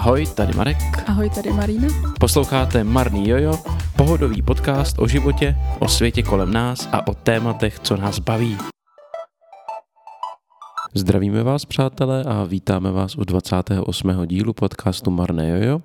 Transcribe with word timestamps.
Ahoj, 0.00 0.26
tady 0.34 0.52
Marek. 0.54 0.76
Ahoj, 1.06 1.30
tady 1.30 1.52
Marina. 1.52 1.88
Posloucháte 2.20 2.84
Marný 2.84 3.28
Jojo, 3.28 3.58
pohodový 3.96 4.42
podcast 4.42 4.98
o 4.98 5.08
životě, 5.08 5.56
o 5.78 5.88
světě 5.88 6.22
kolem 6.22 6.52
nás 6.52 6.88
a 6.92 7.06
o 7.06 7.14
tématech, 7.14 7.80
co 7.80 7.96
nás 7.96 8.18
baví. 8.18 8.56
Zdravíme 10.94 11.42
vás, 11.42 11.64
přátelé, 11.64 12.24
a 12.24 12.44
vítáme 12.44 12.90
vás 12.90 13.16
u 13.16 13.24
28. 13.24 14.26
dílu 14.26 14.52
podcastu 14.52 15.10
Marné 15.10 15.48
Jojo. 15.48 15.82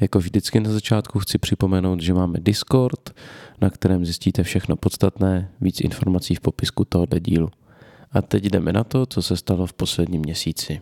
Jako 0.00 0.18
vždycky 0.18 0.60
na 0.60 0.70
začátku 0.70 1.18
chci 1.18 1.38
připomenout, 1.38 2.00
že 2.00 2.14
máme 2.14 2.38
Discord, 2.40 3.10
na 3.60 3.70
kterém 3.70 4.04
zjistíte 4.04 4.42
všechno 4.42 4.76
podstatné, 4.76 5.50
víc 5.60 5.80
informací 5.80 6.34
v 6.34 6.40
popisku 6.40 6.84
tohoto 6.84 7.18
dílu. 7.18 7.48
A 8.12 8.22
teď 8.22 8.44
jdeme 8.44 8.72
na 8.72 8.84
to, 8.84 9.06
co 9.06 9.22
se 9.22 9.36
stalo 9.36 9.66
v 9.66 9.72
posledním 9.72 10.20
měsíci. 10.20 10.80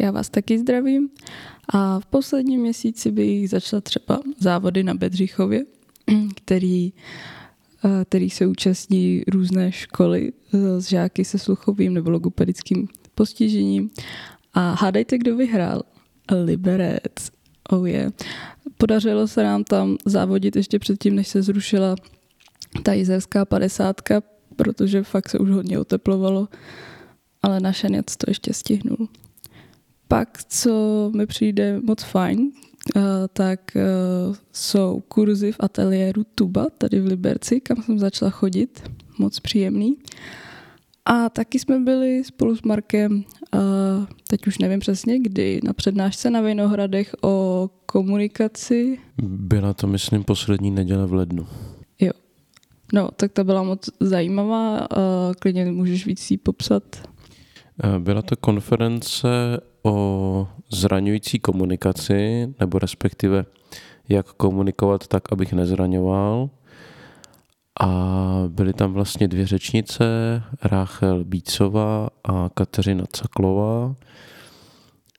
Já 0.00 0.10
vás 0.10 0.28
taky 0.30 0.58
zdravím. 0.58 1.08
A 1.68 2.00
v 2.00 2.06
posledním 2.06 2.60
měsíci 2.60 3.10
bych 3.10 3.50
začala 3.50 3.80
třeba 3.80 4.20
závody 4.38 4.82
na 4.82 4.94
Bedřichově, 4.94 5.64
který, 6.34 6.92
eh, 7.84 8.04
který 8.04 8.30
se 8.30 8.46
účastní 8.46 9.22
různé 9.28 9.72
školy 9.72 10.32
eh, 10.54 10.80
s 10.80 10.88
žáky 10.88 11.24
se 11.24 11.38
sluchovým 11.38 11.94
nebo 11.94 12.10
logopedickým 12.10 12.88
postižením. 13.14 13.90
A 14.54 14.74
hádejte, 14.80 15.18
kdo 15.18 15.36
vyhrál? 15.36 15.82
Liberec. 16.44 17.30
Oh 17.70 17.88
yeah. 17.88 18.12
Podařilo 18.76 19.28
se 19.28 19.42
nám 19.42 19.64
tam 19.64 19.96
závodit 20.04 20.56
ještě 20.56 20.78
předtím, 20.78 21.14
než 21.14 21.28
se 21.28 21.42
zrušila 21.42 21.96
ta 22.82 22.92
jizerská 22.92 23.44
padesátka, 23.44 24.22
protože 24.56 25.02
fakt 25.02 25.28
se 25.28 25.38
už 25.38 25.50
hodně 25.50 25.78
oteplovalo, 25.78 26.48
ale 27.42 27.60
našenec 27.60 28.16
to 28.16 28.30
ještě 28.30 28.52
stihnul. 28.52 29.08
Pak, 30.08 30.44
co 30.48 31.10
mi 31.16 31.26
přijde 31.26 31.80
moc 31.80 32.02
fajn, 32.02 32.50
eh, 32.96 33.00
tak 33.32 33.76
eh, 33.76 33.82
jsou 34.52 35.02
kurzy 35.08 35.52
v 35.52 35.56
ateliéru 35.60 36.22
Tuba 36.34 36.66
tady 36.78 37.00
v 37.00 37.06
Liberci, 37.06 37.60
kam 37.60 37.82
jsem 37.82 37.98
začala 37.98 38.30
chodit. 38.30 38.82
Moc 39.18 39.40
příjemný. 39.40 39.96
A 41.06 41.28
taky 41.28 41.58
jsme 41.58 41.80
byli 41.80 42.24
spolu 42.24 42.56
s 42.56 42.62
Markem, 42.62 43.24
teď 44.28 44.46
už 44.46 44.58
nevím 44.58 44.80
přesně 44.80 45.18
kdy, 45.18 45.60
na 45.64 45.72
přednášce 45.72 46.30
na 46.30 46.40
Vinohradech 46.40 47.14
o 47.22 47.70
komunikaci. 47.86 48.98
Byla 49.22 49.74
to, 49.74 49.86
myslím, 49.86 50.24
poslední 50.24 50.70
neděle 50.70 51.06
v 51.06 51.12
lednu. 51.12 51.46
Jo. 52.00 52.10
No, 52.92 53.08
tak 53.16 53.32
ta 53.32 53.44
byla 53.44 53.62
moc 53.62 53.90
zajímavá. 54.00 54.88
Klidně 55.38 55.64
můžeš 55.64 56.06
víc 56.06 56.30
jí 56.30 56.36
popsat. 56.36 57.08
Byla 57.98 58.22
to 58.22 58.36
konference 58.36 59.28
o 59.84 60.48
zraňující 60.72 61.38
komunikaci, 61.38 62.54
nebo 62.60 62.78
respektive 62.78 63.44
jak 64.08 64.32
komunikovat 64.32 65.06
tak, 65.06 65.32
abych 65.32 65.52
nezraňoval. 65.52 66.50
A 67.80 67.88
byly 68.48 68.72
tam 68.72 68.92
vlastně 68.92 69.28
dvě 69.28 69.46
řečnice, 69.46 70.04
Ráchel 70.62 71.24
Bícová 71.24 72.08
a 72.24 72.50
Kateřina 72.54 73.04
Caklová. 73.12 73.94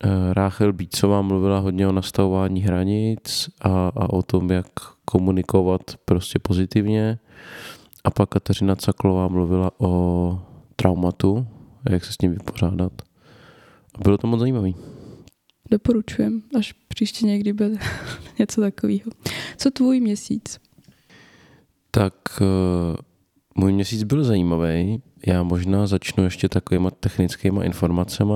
Eh, 0.04 0.34
Ráchel 0.34 0.74
Bícová 0.74 1.22
mluvila 1.22 1.60
hodně 1.60 1.88
o 1.88 1.92
nastavování 1.92 2.62
hranic 2.62 3.50
a, 3.62 3.92
a 3.96 4.10
o 4.10 4.22
tom, 4.22 4.52
jak 4.52 4.68
komunikovat 5.06 5.82
prostě 6.06 6.40
pozitivně. 6.40 7.20
A 8.04 8.12
pak 8.12 8.30
Kateřina 8.30 8.76
Caklová 8.76 9.28
mluvila 9.28 9.72
o 9.78 10.42
traumatu, 10.76 11.48
jak 11.90 12.06
se 12.06 12.14
s 12.14 12.18
tím 12.18 12.32
vypořádat. 12.32 13.05
Bylo 14.04 14.18
to 14.18 14.28
moc 14.28 14.40
zajímavé. 14.40 14.70
Doporučujem, 15.72 16.42
až 16.58 16.74
příště 16.88 17.26
někdy 17.26 17.54
bude 17.54 17.70
něco 18.40 18.62
takového. 18.62 19.12
Co 19.58 19.72
tvůj 19.72 20.00
měsíc? 20.00 20.60
Tak 21.92 22.14
uh, 22.42 22.48
můj 23.56 23.74
měsíc 23.74 24.04
byl 24.04 24.24
zajímavý. 24.24 25.02
Já 25.28 25.44
možná 25.44 25.88
začnu 25.88 26.24
ještě 26.24 26.50
takovýma 26.50 26.92
technickýma 26.92 27.64
informacemi. 27.64 28.34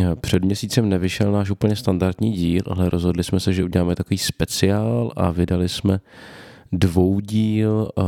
Eh, 0.00 0.16
před 0.16 0.44
měsícem 0.44 0.88
nevyšel 0.88 1.32
náš 1.32 1.50
úplně 1.50 1.76
standardní 1.76 2.32
díl, 2.32 2.62
ale 2.66 2.90
rozhodli 2.90 3.24
jsme 3.24 3.40
se, 3.40 3.52
že 3.52 3.64
uděláme 3.64 3.94
takový 3.94 4.18
speciál 4.18 5.12
a 5.16 5.30
vydali 5.30 5.68
jsme 5.68 6.00
dvoudíl 6.72 7.90
uh, 7.96 8.04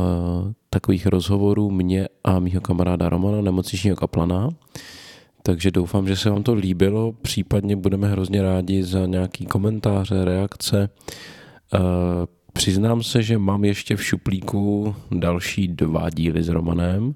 takových 0.69 1.05
rozhovorů 1.05 1.71
mě 1.71 2.07
a 2.23 2.39
mýho 2.39 2.61
kamaráda 2.61 3.09
Romana, 3.09 3.41
nemocničního 3.41 3.95
kaplana. 3.95 4.49
Takže 5.43 5.71
doufám, 5.71 6.07
že 6.07 6.15
se 6.15 6.29
vám 6.29 6.43
to 6.43 6.53
líbilo, 6.53 7.13
případně 7.21 7.75
budeme 7.75 8.07
hrozně 8.07 8.41
rádi 8.41 8.83
za 8.83 9.05
nějaký 9.05 9.45
komentáře, 9.45 10.25
reakce. 10.25 10.89
Uh, 11.73 11.79
Přiznám 12.53 13.03
se, 13.03 13.23
že 13.23 13.37
mám 13.37 13.65
ještě 13.65 13.95
v 13.95 14.03
šuplíku 14.03 14.95
další 15.11 15.67
dva 15.67 16.09
díly 16.09 16.43
s 16.43 16.49
Romanem, 16.49 17.15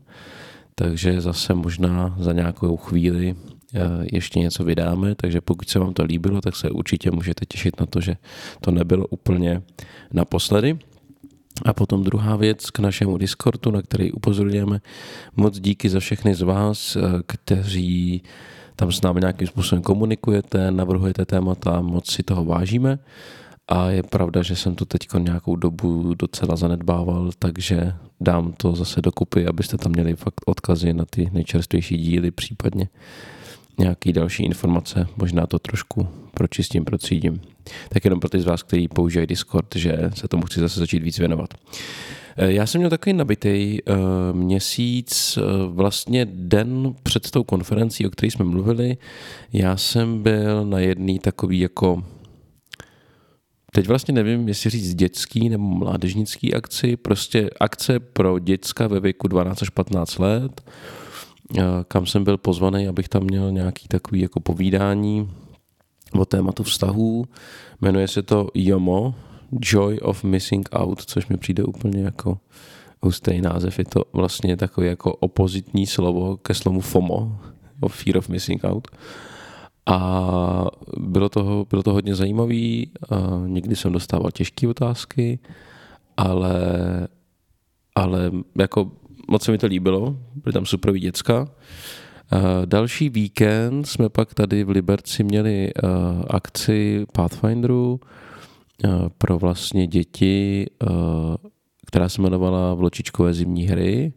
takže 0.76 1.22
zase 1.22 1.54
možná 1.54 2.16
za 2.20 2.34
nějakou 2.34 2.78
chvíli 2.78 3.36
eh, 3.76 3.80
ještě 4.14 4.40
něco 4.40 4.64
vydáme, 4.64 5.16
takže 5.16 5.42
pokud 5.42 5.70
se 5.70 5.80
vám 5.80 5.94
to 5.94 6.04
líbilo, 6.04 6.42
tak 6.42 6.56
se 6.56 6.70
určitě 6.70 7.12
můžete 7.12 7.46
těšit 7.46 7.80
na 7.80 7.86
to, 7.86 8.02
že 8.02 8.16
to 8.62 8.72
nebylo 8.72 9.08
úplně 9.08 9.62
naposledy. 10.14 10.78
A 11.66 11.74
potom 11.74 12.04
druhá 12.04 12.36
věc 12.36 12.70
k 12.70 12.80
našemu 12.80 13.18
Discordu, 13.18 13.72
na 13.72 13.82
který 13.82 14.12
upozorňujeme. 14.12 14.82
Moc 15.36 15.60
díky 15.60 15.90
za 15.90 16.00
všechny 16.00 16.36
z 16.36 16.42
vás, 16.42 16.96
eh, 16.96 17.02
kteří 17.26 18.24
tam 18.76 18.92
s 18.92 19.02
námi 19.02 19.20
nějakým 19.20 19.48
způsobem 19.48 19.82
komunikujete, 19.82 20.72
navrhujete 20.72 21.26
témata, 21.26 21.82
moc 21.82 22.12
si 22.12 22.24
toho 22.24 22.46
vážíme. 22.46 23.00
A 23.68 23.90
je 23.90 24.04
pravda, 24.04 24.44
že 24.44 24.56
jsem 24.56 24.76
to 24.76 24.86
teď 24.86 25.08
nějakou 25.18 25.56
dobu 25.56 26.14
docela 26.14 26.56
zanedbával, 26.56 27.32
takže 27.40 27.94
dám 28.22 28.54
to 28.58 28.76
zase 28.76 29.02
dokupy, 29.02 29.48
abyste 29.48 29.78
tam 29.78 29.92
měli 29.92 30.16
fakt 30.16 30.42
odkazy 30.46 30.94
na 30.94 31.06
ty 31.06 31.30
nejčerstvější 31.34 31.98
díly, 31.98 32.32
případně 32.32 32.90
nějaké 33.78 34.14
další 34.14 34.44
informace, 34.44 35.08
možná 35.18 35.48
to 35.48 35.60
trošku 35.60 36.08
pročistím, 36.34 36.86
procídím. 36.86 37.42
Tak 37.90 38.06
jenom 38.06 38.20
pro 38.20 38.30
ty 38.30 38.40
z 38.40 38.46
vás, 38.46 38.64
kteří 38.64 38.88
používají 38.88 39.28
Discord, 39.28 39.76
že 39.76 39.98
se 40.14 40.28
tomu 40.28 40.46
chci 40.46 40.60
zase 40.60 40.80
začít 40.80 41.04
víc 41.04 41.20
věnovat. 41.20 41.54
Eh, 42.38 42.52
já 42.52 42.66
jsem 42.66 42.80
měl 42.80 42.90
takový 42.90 43.14
nabitý 43.14 43.80
uh, 43.84 43.96
měsíc, 44.32 45.38
uh, 45.38 45.76
vlastně 45.76 46.26
den 46.26 46.94
před 47.04 47.32
tou 47.32 47.44
konferencí, 47.44 48.08
o 48.08 48.10
které 48.10 48.32
jsme 48.32 48.46
mluvili. 48.46 48.98
Já 49.54 49.78
jsem 49.78 50.24
byl 50.24 50.66
na 50.66 50.80
jedný 50.80 51.20
takový 51.20 51.60
jako 51.60 52.04
teď 53.76 53.88
vlastně 53.88 54.14
nevím, 54.14 54.48
jestli 54.48 54.70
říct 54.70 54.96
dětský 54.96 55.50
nebo 55.50 55.64
mládežnický 55.64 56.54
akci, 56.54 56.98
prostě 56.98 57.50
akce 57.60 58.00
pro 58.00 58.40
děcka 58.40 58.88
ve 58.88 59.00
věku 59.00 59.28
12 59.28 59.62
až 59.62 59.70
15 59.70 60.20
let, 60.20 60.62
kam 61.88 62.06
jsem 62.06 62.24
byl 62.24 62.38
pozvaný, 62.38 62.88
abych 62.88 63.10
tam 63.10 63.24
měl 63.24 63.52
nějaký 63.52 63.88
takový 63.88 64.22
jako 64.22 64.40
povídání 64.40 65.30
o 66.20 66.26
tématu 66.26 66.64
vztahů. 66.64 67.26
Jmenuje 67.82 68.08
se 68.08 68.24
to 68.24 68.48
JOMO, 68.54 69.16
Joy 69.62 70.00
of 70.02 70.24
Missing 70.24 70.70
Out, 70.72 71.06
což 71.06 71.28
mi 71.28 71.38
přijde 71.38 71.64
úplně 71.64 72.04
jako 72.04 72.38
hustý 73.02 73.42
název. 73.42 73.80
Je 73.80 73.86
to 73.86 74.04
vlastně 74.14 74.58
takový 74.58 74.88
jako 74.88 75.16
opozitní 75.16 75.88
slovo 75.88 76.38
ke 76.38 76.54
slovu 76.54 76.82
FOMO, 76.82 77.38
of 77.82 77.96
Fear 77.96 78.18
of 78.18 78.30
Missing 78.30 78.64
Out. 78.64 78.88
A 79.86 80.66
bylo 80.98 81.30
to, 81.30 81.66
bylo 81.70 81.84
to 81.84 81.94
hodně 81.94 82.16
zajímavé. 82.16 82.82
Někdy 83.48 83.76
jsem 83.76 83.92
dostával 83.92 84.32
těžké 84.32 84.68
otázky, 84.68 85.40
ale, 86.18 86.58
ale 87.96 88.32
jako 88.60 88.92
moc 89.28 89.44
se 89.44 89.52
mi 89.52 89.58
to 89.58 89.68
líbilo. 89.68 90.18
Byly 90.36 90.54
tam 90.54 90.66
super 90.66 90.98
děcka. 90.98 91.48
Další 92.66 93.10
víkend 93.10 93.86
jsme 93.86 94.10
pak 94.10 94.34
tady 94.34 94.64
v 94.64 94.70
Liberci 94.70 95.24
měli 95.24 95.72
akci 96.30 97.06
Pathfinderu 97.12 98.00
pro 99.18 99.40
vlastně 99.40 99.88
děti, 99.88 100.66
která 101.86 102.10
se 102.10 102.22
jmenovala 102.22 102.74
Vločičkové 102.74 103.34
zimní 103.34 103.64
hry. 103.64 104.14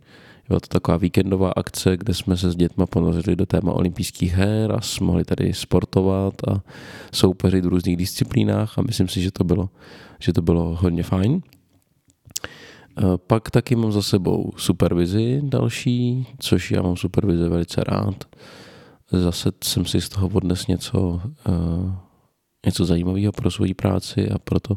Byla 0.48 0.60
to 0.60 0.66
taková 0.68 0.96
víkendová 0.96 1.52
akce, 1.56 1.96
kde 1.96 2.14
jsme 2.14 2.36
se 2.36 2.50
s 2.50 2.56
dětma 2.56 2.86
ponořili 2.86 3.36
do 3.36 3.46
téma 3.46 3.72
olympijských 3.72 4.32
her 4.32 4.72
a 4.72 4.80
mohli 5.00 5.24
tady 5.24 5.54
sportovat 5.54 6.34
a 6.48 6.62
soupeřit 7.12 7.64
v 7.64 7.68
různých 7.68 7.96
disciplínách 7.96 8.78
a 8.78 8.82
myslím 8.82 9.08
si, 9.08 9.22
že 9.22 9.30
to 9.30 9.44
bylo, 9.44 9.68
že 10.20 10.32
to 10.32 10.42
bylo 10.42 10.78
hodně 10.80 11.02
fajn. 11.02 11.40
Pak 13.26 13.50
taky 13.50 13.76
mám 13.76 13.92
za 13.92 14.02
sebou 14.02 14.52
supervizi 14.56 15.40
další, 15.44 16.26
což 16.38 16.70
já 16.70 16.82
mám 16.82 16.96
supervize 16.96 17.48
velice 17.48 17.84
rád. 17.84 18.24
Zase 19.12 19.50
jsem 19.64 19.84
si 19.84 20.00
z 20.00 20.08
toho 20.08 20.28
odnes 20.28 20.66
něco, 20.66 21.20
něco 22.66 22.84
zajímavého 22.84 23.32
pro 23.32 23.50
svoji 23.50 23.74
práci 23.74 24.30
a 24.30 24.38
pro 24.38 24.60
to, 24.60 24.74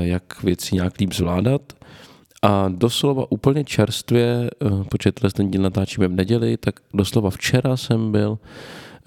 jak 0.00 0.42
věci 0.42 0.74
nějak 0.74 0.98
líp 0.98 1.12
zvládat. 1.12 1.72
A 2.42 2.68
doslova 2.68 3.32
úplně 3.32 3.64
čerstvě, 3.64 4.50
eh, 4.50 4.84
početli 4.84 5.30
ten 5.30 5.50
díl 5.50 5.62
natáčíme 5.62 6.08
v 6.08 6.12
neděli, 6.12 6.56
tak 6.56 6.80
doslova 6.94 7.30
včera 7.30 7.76
jsem 7.76 8.12
byl 8.12 8.38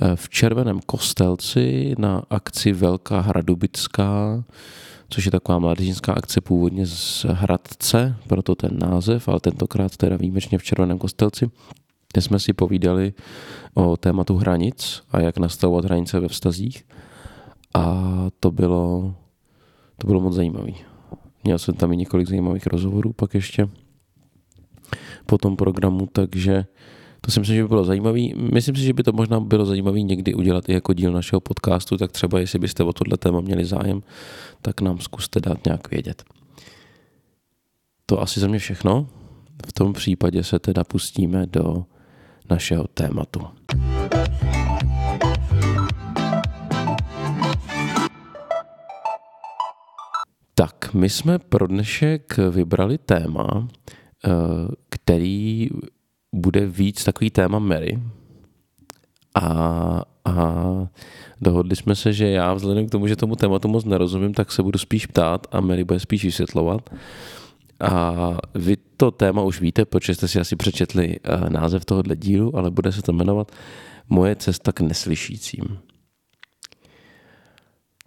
eh, 0.01 0.15
v 0.15 0.29
Červeném 0.29 0.79
kostelci 0.85 1.95
na 1.97 2.23
akci 2.29 2.71
Velká 2.71 3.21
Hradubická, 3.21 4.43
což 5.09 5.25
je 5.25 5.31
taková 5.31 5.59
mládežnická 5.59 6.13
akce 6.13 6.41
původně 6.41 6.87
z 6.87 7.25
Hradce, 7.29 8.15
proto 8.27 8.55
ten 8.55 8.79
název, 8.79 9.27
ale 9.27 9.39
tentokrát 9.39 9.97
teda 9.97 10.17
výjimečně 10.17 10.57
v 10.57 10.63
Červeném 10.63 10.97
kostelci, 10.97 11.49
kde 12.13 12.21
jsme 12.21 12.39
si 12.39 12.53
povídali 12.53 13.13
o 13.73 13.97
tématu 13.97 14.37
hranic 14.37 15.03
a 15.11 15.19
jak 15.19 15.37
nastavovat 15.37 15.85
hranice 15.85 16.19
ve 16.19 16.27
vztazích. 16.27 16.85
A 17.73 18.03
to 18.39 18.51
bylo, 18.51 19.15
to 19.97 20.07
bylo 20.07 20.19
moc 20.19 20.33
zajímavé. 20.35 20.71
Měl 21.43 21.59
jsem 21.59 21.75
tam 21.75 21.93
i 21.93 21.97
několik 21.97 22.27
zajímavých 22.27 22.67
rozhovorů 22.67 23.13
pak 23.13 23.33
ještě 23.33 23.69
po 25.25 25.37
tom 25.37 25.55
programu, 25.55 26.07
takže 26.11 26.65
to 27.25 27.31
si 27.31 27.39
myslím, 27.39 27.55
že 27.55 27.63
by 27.63 27.67
bylo 27.67 27.83
zajímavé. 27.83 28.19
Myslím 28.35 28.75
si, 28.75 28.81
že 28.81 28.93
by 28.93 29.03
to 29.03 29.11
možná 29.11 29.39
bylo 29.39 29.65
zajímavé 29.65 30.01
někdy 30.01 30.33
udělat 30.33 30.69
i 30.69 30.73
jako 30.73 30.93
díl 30.93 31.11
našeho 31.11 31.39
podcastu, 31.39 31.97
tak 31.97 32.11
třeba 32.11 32.39
jestli 32.39 32.59
byste 32.59 32.83
o 32.83 32.93
tohle 32.93 33.17
téma 33.17 33.41
měli 33.41 33.65
zájem, 33.65 34.03
tak 34.61 34.81
nám 34.81 34.99
zkuste 34.99 35.39
dát 35.39 35.65
nějak 35.65 35.91
vědět. 35.91 36.23
To 38.05 38.21
asi 38.21 38.39
za 38.39 38.47
mě 38.47 38.59
všechno. 38.59 39.07
V 39.67 39.73
tom 39.73 39.93
případě 39.93 40.43
se 40.43 40.59
teda 40.59 40.83
pustíme 40.83 41.45
do 41.45 41.85
našeho 42.49 42.87
tématu. 42.87 43.41
Tak, 50.55 50.93
my 50.93 51.09
jsme 51.09 51.39
pro 51.39 51.67
dnešek 51.67 52.37
vybrali 52.49 52.97
téma, 52.97 53.67
eh, 54.25 54.29
který 54.89 55.69
bude 56.35 56.65
víc 56.67 57.03
takový 57.03 57.29
téma 57.29 57.59
Mary. 57.59 57.99
A, 59.35 60.01
a 60.25 60.63
dohodli 61.41 61.75
jsme 61.75 61.95
se, 61.95 62.13
že 62.13 62.27
já 62.27 62.53
vzhledem 62.53 62.87
k 62.87 62.91
tomu, 62.91 63.07
že 63.07 63.15
tomu 63.15 63.35
tématu 63.35 63.67
moc 63.67 63.85
nerozumím, 63.85 64.33
tak 64.33 64.51
se 64.51 64.63
budu 64.63 64.79
spíš 64.79 65.05
ptát 65.05 65.47
a 65.51 65.61
Mary 65.61 65.83
bude 65.83 65.99
spíš 65.99 66.25
vysvětlovat. 66.25 66.89
A 67.79 68.13
vy 68.55 68.77
to 68.97 69.11
téma 69.11 69.41
už 69.41 69.61
víte, 69.61 69.85
protože 69.85 70.15
jste 70.15 70.27
si 70.27 70.39
asi 70.39 70.55
přečetli 70.55 71.19
eh, 71.23 71.49
název 71.49 71.85
tohohle 71.85 72.15
dílu, 72.15 72.55
ale 72.55 72.71
bude 72.71 72.91
se 72.91 73.01
to 73.01 73.13
jmenovat 73.13 73.51
Moje 74.09 74.35
cesta 74.35 74.71
k 74.71 74.81
neslyšícím. 74.81 75.77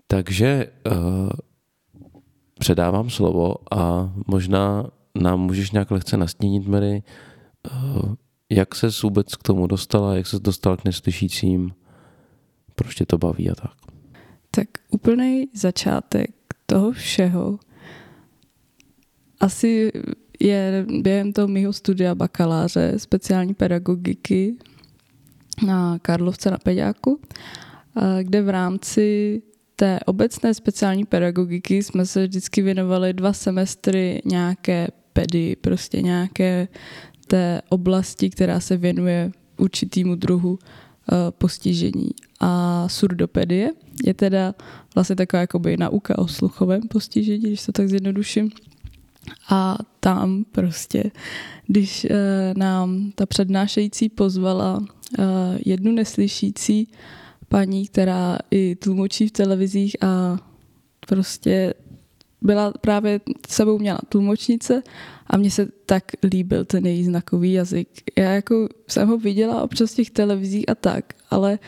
Takže 0.07 0.67
uh, 0.87 1.31
předávám 2.59 3.11
slovo 3.11 3.55
a 3.75 4.13
možná 4.27 4.87
nám 5.15 5.41
můžeš 5.41 5.71
nějak 5.71 5.91
lehce 5.91 6.17
nastínit, 6.17 6.67
Mary, 6.67 7.03
jak 8.51 8.75
se 8.75 8.87
vůbec 9.03 9.37
k 9.37 9.43
tomu 9.43 9.67
dostala, 9.67 10.15
jak 10.15 10.27
se 10.27 10.39
dostal 10.39 10.77
k 10.77 10.85
neslyšícím, 10.85 11.73
proč 12.75 12.95
tě 12.95 13.07
to 13.07 13.19
baví 13.19 13.51
a 13.51 13.55
tak. 13.55 13.73
Tak 14.51 14.69
úplný 14.91 15.49
začátek 15.55 16.31
toho 16.67 16.93
všeho 16.93 17.59
asi 19.41 19.93
je 20.41 20.87
během 21.01 21.33
toho 21.33 21.49
mého 21.49 21.73
studia 21.73 22.15
bakaláře 22.15 22.95
speciální 22.97 23.55
pedagogiky 23.55 24.57
na 25.67 25.99
Karlovce 25.99 26.51
na 26.51 26.59
Peďáku, 26.59 27.21
kde 28.23 28.43
v 28.43 28.49
rámci 28.49 29.43
té 29.77 30.01
obecné 30.07 30.55
speciální 30.55 31.05
pedagogiky 31.05 31.83
jsme 31.83 32.07
se 32.07 32.27
vždycky 32.27 32.63
věnovali 32.63 33.13
dva 33.13 33.33
semestry 33.33 34.23
nějaké 34.25 34.89
pedy, 35.13 35.57
prostě 35.57 36.03
nějaké 36.03 36.69
té 37.29 37.63
oblasti, 37.69 38.31
která 38.31 38.61
se 38.61 38.77
věnuje 38.77 39.31
určitýmu 39.57 40.15
druhu 40.15 40.59
postižení. 41.39 42.11
A 42.41 42.85
surdopedie 42.89 43.71
je 44.05 44.15
teda 44.15 44.55
vlastně 44.95 45.17
taková 45.17 45.41
jakoby 45.41 45.77
nauka 45.77 46.19
o 46.19 46.29
sluchovém 46.29 46.83
postižení, 46.89 47.43
když 47.43 47.67
to 47.67 47.73
tak 47.73 47.89
zjednoduším. 47.89 48.51
A 49.51 49.79
tam 50.01 50.45
prostě, 50.53 51.11
když 51.67 52.05
uh, 52.11 52.11
nám 52.57 53.13
ta 53.15 53.27
přednášející 53.27 54.09
pozvala 54.09 54.79
uh, 54.79 55.25
jednu 55.67 55.93
neslyšící 55.93 56.89
paní, 57.49 57.87
která 57.87 58.39
i 58.51 58.77
tlumočí 58.77 59.29
v 59.29 59.33
televizích 59.33 60.03
a 60.03 60.39
prostě 61.07 61.75
byla 62.43 62.73
právě 62.81 63.21
sebou 63.49 63.79
měla 63.79 63.99
tlumočnice 64.09 64.83
a 65.27 65.37
mně 65.37 65.51
se 65.51 65.69
tak 65.87 66.05
líbil 66.25 66.65
ten 66.65 66.87
její 66.87 67.05
znakový 67.05 67.53
jazyk. 67.53 67.89
Já 68.19 68.31
jako 68.31 68.69
jsem 68.89 69.09
ho 69.09 69.19
viděla 69.19 69.63
občas 69.63 69.93
v 69.93 69.97
těch 69.97 70.11
televizích 70.11 70.69
a 70.69 70.75
tak, 70.75 71.05
ale 71.31 71.59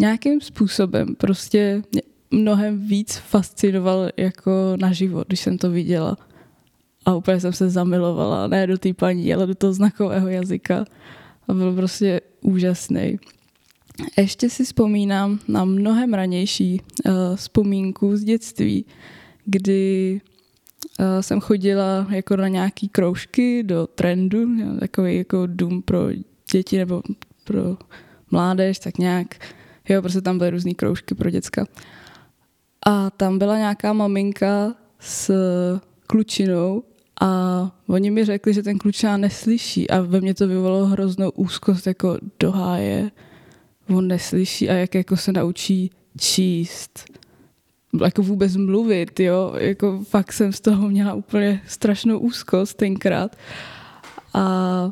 nějakým 0.00 0.40
způsobem 0.40 1.14
prostě 1.14 1.82
mě 1.92 2.02
mnohem 2.30 2.86
víc 2.86 3.16
fascinoval 3.16 4.08
jako 4.16 4.50
na 4.76 4.92
život, 4.92 5.26
když 5.26 5.40
jsem 5.40 5.58
to 5.58 5.70
viděla 5.70 6.16
a 7.06 7.14
úplně 7.14 7.40
jsem 7.40 7.52
se 7.52 7.70
zamilovala, 7.70 8.46
ne 8.46 8.66
do 8.66 8.78
té 8.78 8.94
paní, 8.94 9.34
ale 9.34 9.46
do 9.46 9.54
toho 9.54 9.72
znakového 9.72 10.28
jazyka 10.28 10.84
a 11.48 11.54
byl 11.54 11.74
prostě 11.74 12.20
úžasný. 12.40 13.18
Ještě 14.18 14.50
si 14.50 14.64
vzpomínám 14.64 15.38
na 15.48 15.64
mnohem 15.64 16.14
ranější 16.14 16.80
uh, 16.80 17.12
vzpomínku 17.36 18.16
z 18.16 18.24
dětství, 18.24 18.84
kdy 19.46 20.20
uh, 21.00 21.06
jsem 21.20 21.40
chodila 21.40 22.06
jako 22.10 22.36
na 22.36 22.48
nějaký 22.48 22.88
kroužky 22.88 23.62
do 23.62 23.86
trendu, 23.86 24.48
takový 24.80 25.16
jako 25.16 25.42
dům 25.46 25.82
pro 25.82 26.08
děti 26.52 26.78
nebo 26.78 27.02
pro 27.44 27.76
mládež, 28.30 28.78
tak 28.78 28.98
nějak, 28.98 29.26
jo, 29.88 30.02
prostě 30.02 30.20
tam 30.20 30.38
byly 30.38 30.50
různý 30.50 30.74
kroužky 30.74 31.14
pro 31.14 31.30
děcka. 31.30 31.66
A 32.86 33.10
tam 33.10 33.38
byla 33.38 33.56
nějaká 33.58 33.92
maminka 33.92 34.74
s 35.00 35.32
klučinou 36.06 36.82
a 37.20 37.70
oni 37.86 38.10
mi 38.10 38.24
řekli, 38.24 38.54
že 38.54 38.62
ten 38.62 38.78
klučina 38.78 39.16
neslyší 39.16 39.90
a 39.90 40.00
ve 40.00 40.20
mně 40.20 40.34
to 40.34 40.48
vyvolalo 40.48 40.86
hroznou 40.86 41.30
úzkost 41.30 41.86
jako 41.86 42.18
do 42.40 42.52
háje. 42.52 43.10
On 43.88 44.08
neslyší 44.08 44.68
a 44.68 44.72
jak 44.72 44.94
jako 44.94 45.16
se 45.16 45.32
naučí 45.32 45.90
číst 46.18 47.04
jako 48.04 48.22
vůbec 48.22 48.56
mluvit, 48.56 49.20
jo, 49.20 49.54
jako 49.58 50.04
fakt 50.08 50.32
jsem 50.32 50.52
z 50.52 50.60
toho 50.60 50.88
měla 50.88 51.14
úplně 51.14 51.60
strašnou 51.66 52.18
úzkost 52.18 52.76
tenkrát. 52.76 53.36
A 54.34 54.90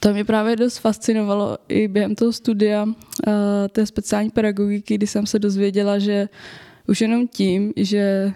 to 0.00 0.12
mě 0.12 0.24
právě 0.24 0.56
dost 0.56 0.78
fascinovalo 0.78 1.58
i 1.68 1.88
během 1.88 2.14
toho 2.14 2.32
studia 2.32 2.84
uh, 2.84 2.92
té 3.72 3.86
speciální 3.86 4.30
pedagogiky, 4.30 4.94
kdy 4.94 5.06
jsem 5.06 5.26
se 5.26 5.38
dozvěděla, 5.38 5.98
že 5.98 6.28
už 6.88 7.00
jenom 7.00 7.28
tím, 7.28 7.72
že 7.76 8.32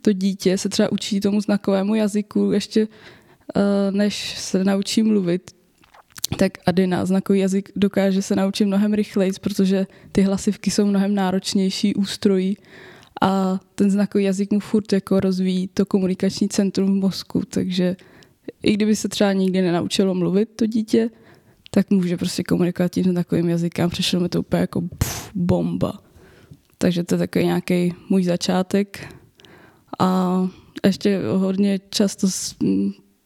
to 0.00 0.12
dítě 0.12 0.58
se 0.58 0.68
třeba 0.68 0.92
učí 0.92 1.20
tomu 1.20 1.40
znakovému 1.40 1.94
jazyku 1.94 2.52
ještě 2.52 2.88
uh, 2.88 3.96
než 3.96 4.38
se 4.38 4.64
naučí 4.64 5.02
mluvit, 5.02 5.50
tak 6.36 6.52
Adina 6.66 7.06
znakový 7.06 7.38
jazyk 7.38 7.70
dokáže 7.76 8.22
se 8.22 8.36
naučit 8.36 8.64
mnohem 8.64 8.94
rychleji, 8.94 9.32
protože 9.40 9.86
ty 10.12 10.22
hlasivky 10.22 10.70
jsou 10.70 10.86
mnohem 10.86 11.14
náročnější 11.14 11.94
ústrojí 11.94 12.56
a 13.22 13.60
ten 13.74 13.90
znakový 13.90 14.24
jazyk 14.24 14.52
mu 14.52 14.60
furt 14.60 14.92
jako 14.92 15.20
rozvíjí 15.20 15.68
to 15.68 15.86
komunikační 15.86 16.48
centrum 16.48 16.98
v 16.98 17.02
mozku, 17.02 17.42
takže 17.48 17.96
i 18.62 18.72
kdyby 18.72 18.96
se 18.96 19.08
třeba 19.08 19.32
nikdy 19.32 19.62
nenaučilo 19.62 20.14
mluvit 20.14 20.48
to 20.56 20.66
dítě, 20.66 21.10
tak 21.70 21.90
může 21.90 22.16
prostě 22.16 22.42
komunikovat 22.42 22.92
tím 22.92 23.04
znakovým 23.04 23.48
jazykem. 23.48 23.90
Přišlo 23.90 24.20
mi 24.20 24.28
to 24.28 24.40
úplně 24.40 24.60
jako 24.60 24.80
pff, 24.80 25.30
bomba. 25.34 25.98
Takže 26.78 27.04
to 27.04 27.14
je 27.14 27.18
takový 27.18 27.44
nějaký 27.44 27.94
můj 28.08 28.24
začátek 28.24 29.14
a 29.98 30.40
ještě 30.86 31.20
hodně 31.36 31.80
často 31.90 32.26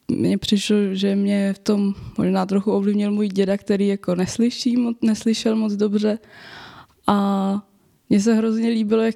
mně 0.09 0.39
přišlo, 0.39 0.77
že 0.93 1.17
mě 1.17 1.53
v 1.53 1.59
tom 1.59 1.95
možná 2.19 2.47
trochu 2.47 2.73
ovlivnil 2.73 3.13
můj 3.13 3.29
děda, 3.29 3.59
který 3.59 3.89
jako 3.89 4.15
neslyší, 4.15 4.77
neslyšel 5.03 5.57
moc 5.57 5.73
dobře 5.73 6.19
a 7.07 7.67
mně 8.11 8.21
se 8.21 8.35
hrozně 8.35 8.69
líbilo, 8.69 9.03
jak 9.03 9.15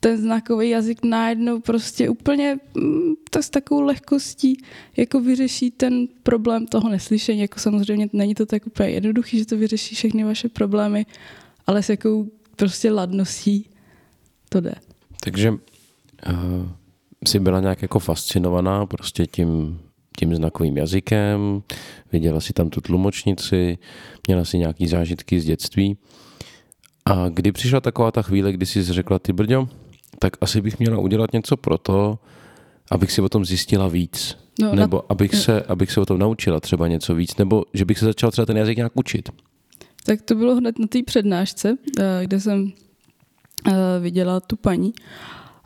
ten 0.00 0.18
znakový 0.18 0.68
jazyk 0.68 1.04
najednou 1.04 1.60
prostě 1.60 2.08
úplně 2.08 2.58
mm, 2.74 3.14
to 3.30 3.42
s 3.42 3.50
takovou 3.50 3.80
lehkostí 3.80 4.56
jako 4.96 5.20
vyřeší 5.20 5.70
ten 5.70 6.08
problém 6.22 6.66
toho 6.66 6.88
neslyšení. 6.88 7.40
Jako 7.40 7.60
samozřejmě 7.60 8.08
není 8.12 8.34
to 8.34 8.46
tak 8.46 8.66
úplně 8.66 8.88
jednoduchý, 8.90 9.38
že 9.38 9.46
to 9.46 9.56
vyřeší 9.56 9.94
všechny 9.94 10.24
vaše 10.24 10.48
problémy, 10.48 11.06
ale 11.66 11.82
s 11.82 11.88
jakou 11.88 12.30
prostě 12.56 12.92
ladností 12.92 13.70
to 14.48 14.60
jde. 14.60 14.74
Takže 15.20 15.50
uh, 15.50 15.58
jsi 17.26 17.38
byla 17.38 17.60
nějak 17.60 17.82
jako 17.82 17.98
fascinovaná 17.98 18.86
prostě 18.86 19.26
tím, 19.26 19.80
tím 20.16 20.34
znakovým 20.34 20.76
jazykem, 20.76 21.62
viděla 22.12 22.40
si 22.40 22.52
tam 22.52 22.70
tu 22.70 22.80
tlumočnici, 22.80 23.78
měla 24.26 24.44
si 24.44 24.58
nějaký 24.58 24.88
zážitky 24.88 25.40
z 25.40 25.44
dětství. 25.44 25.96
A 27.04 27.28
kdy 27.28 27.52
přišla 27.52 27.80
taková 27.80 28.10
ta 28.10 28.22
chvíle, 28.22 28.52
kdy 28.52 28.66
jsi 28.66 28.82
řekla, 28.82 29.18
ty 29.18 29.32
brďo, 29.32 29.68
tak 30.18 30.32
asi 30.40 30.60
bych 30.60 30.78
měla 30.78 30.98
udělat 30.98 31.32
něco 31.32 31.56
pro 31.56 31.78
to, 31.78 32.18
abych 32.90 33.12
si 33.12 33.22
o 33.22 33.28
tom 33.28 33.44
zjistila 33.44 33.88
víc. 33.88 34.38
No, 34.60 34.74
nebo 34.74 34.96
na, 34.96 35.02
abych 35.08 35.34
se, 35.34 35.62
abych 35.62 35.92
se 35.92 36.00
o 36.00 36.06
tom 36.06 36.18
naučila 36.18 36.60
třeba 36.60 36.88
něco 36.88 37.14
víc, 37.14 37.36
nebo 37.36 37.64
že 37.74 37.84
bych 37.84 37.98
se 37.98 38.04
začala 38.04 38.30
třeba 38.30 38.46
ten 38.46 38.56
jazyk 38.56 38.76
nějak 38.76 38.92
učit. 38.94 39.28
Tak 40.04 40.22
to 40.22 40.34
bylo 40.34 40.56
hned 40.56 40.78
na 40.78 40.86
té 40.86 41.02
přednášce, 41.02 41.76
eh, 41.98 42.20
kde 42.24 42.40
jsem 42.40 42.72
eh, 43.68 43.72
viděla 44.00 44.40
tu 44.40 44.56
paní, 44.56 44.92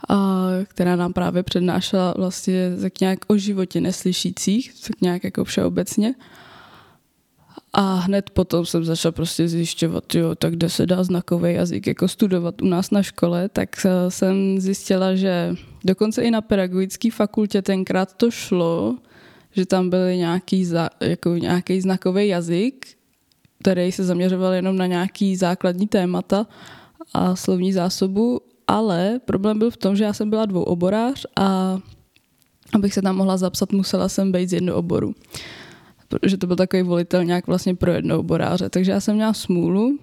a 0.09 0.49
která 0.65 0.97
nám 0.97 1.13
právě 1.13 1.43
přednášela 1.43 2.15
vlastně 2.17 2.77
tak 2.83 3.01
nějak 3.01 3.19
o 3.27 3.37
životě 3.37 3.81
neslyšících, 3.81 4.75
tak 4.87 5.01
nějak 5.01 5.25
jako 5.25 5.45
všeobecně. 5.45 6.15
A 7.73 7.95
hned 7.95 8.31
potom 8.31 8.67
jsem 8.67 8.85
začala 8.85 9.13
prostě 9.13 9.49
zjišťovat, 9.49 10.15
jo, 10.15 10.35
tak 10.35 10.53
kde 10.53 10.69
se 10.71 10.87
dá 10.87 11.05
znakový 11.05 11.55
jazyk 11.55 11.87
jako 11.87 12.09
studovat 12.09 12.63
u 12.63 12.67
nás 12.67 12.91
na 12.91 13.03
škole, 13.03 13.49
tak 13.49 13.87
eh, 13.87 14.11
jsem 14.11 14.61
zjistila, 14.61 15.15
že 15.15 15.55
dokonce 15.85 16.23
i 16.23 16.31
na 16.31 16.41
pedagogické 16.41 17.11
fakultě 17.11 17.63
tenkrát 17.63 18.13
to 18.13 18.31
šlo, 18.31 18.97
že 19.53 19.67
tam 19.67 19.91
byl 19.91 20.15
nějaký, 20.15 20.65
za, 20.65 20.91
jako 21.01 21.37
nějaký 21.37 21.81
znakový 21.81 22.29
jazyk, 22.29 22.87
který 23.63 23.93
se 23.93 24.05
zaměřoval 24.05 24.53
jenom 24.53 24.77
na 24.77 24.87
nějaký 24.87 25.37
základní 25.37 25.87
témata 25.87 26.47
a 27.15 27.37
slovní 27.37 27.73
zásobu, 27.73 28.41
ale 28.71 29.21
problém 29.25 29.59
byl 29.59 29.71
v 29.71 29.77
tom, 29.77 29.97
že 29.97 30.05
já 30.05 30.13
jsem 30.13 30.31
byla 30.31 30.47
dvouoborář 30.47 31.27
a 31.37 31.79
abych 32.75 32.95
se 32.95 33.03
tam 33.03 33.17
mohla 33.17 33.37
zapsat, 33.37 33.73
musela 33.73 34.09
jsem 34.09 34.33
být 34.33 34.49
z 34.49 34.53
jednoho 34.53 34.79
oboru 34.79 35.15
protože 36.11 36.37
to 36.37 36.47
byl 36.47 36.57
takový 36.57 36.83
volitel 36.83 37.25
nějak 37.25 37.47
vlastně 37.47 37.75
pro 37.75 37.93
jednou 37.93 38.23
boráře. 38.23 38.71
Takže 38.71 38.93
já 38.93 39.01
jsem 39.01 39.15
měla 39.15 39.35
smůlu, 39.35 39.99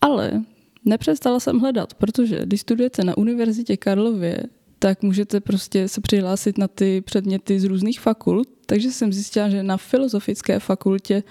ale 0.00 0.42
nepřestala 0.84 1.40
jsem 1.40 1.58
hledat, 1.58 1.94
protože 1.94 2.40
když 2.44 2.60
studujete 2.60 3.04
na 3.04 3.16
Univerzitě 3.16 3.76
Karlově, 3.76 4.42
tak 4.78 5.02
můžete 5.02 5.40
prostě 5.40 5.88
se 5.88 6.00
přihlásit 6.00 6.58
na 6.58 6.68
ty 6.68 7.00
předměty 7.00 7.60
z 7.60 7.64
různých 7.64 8.00
fakult. 8.00 8.48
Takže 8.66 8.90
jsem 8.90 9.12
zjistila, 9.12 9.48
že 9.48 9.62
na 9.62 9.76
filozofické 9.76 10.58
fakultě 10.58 11.22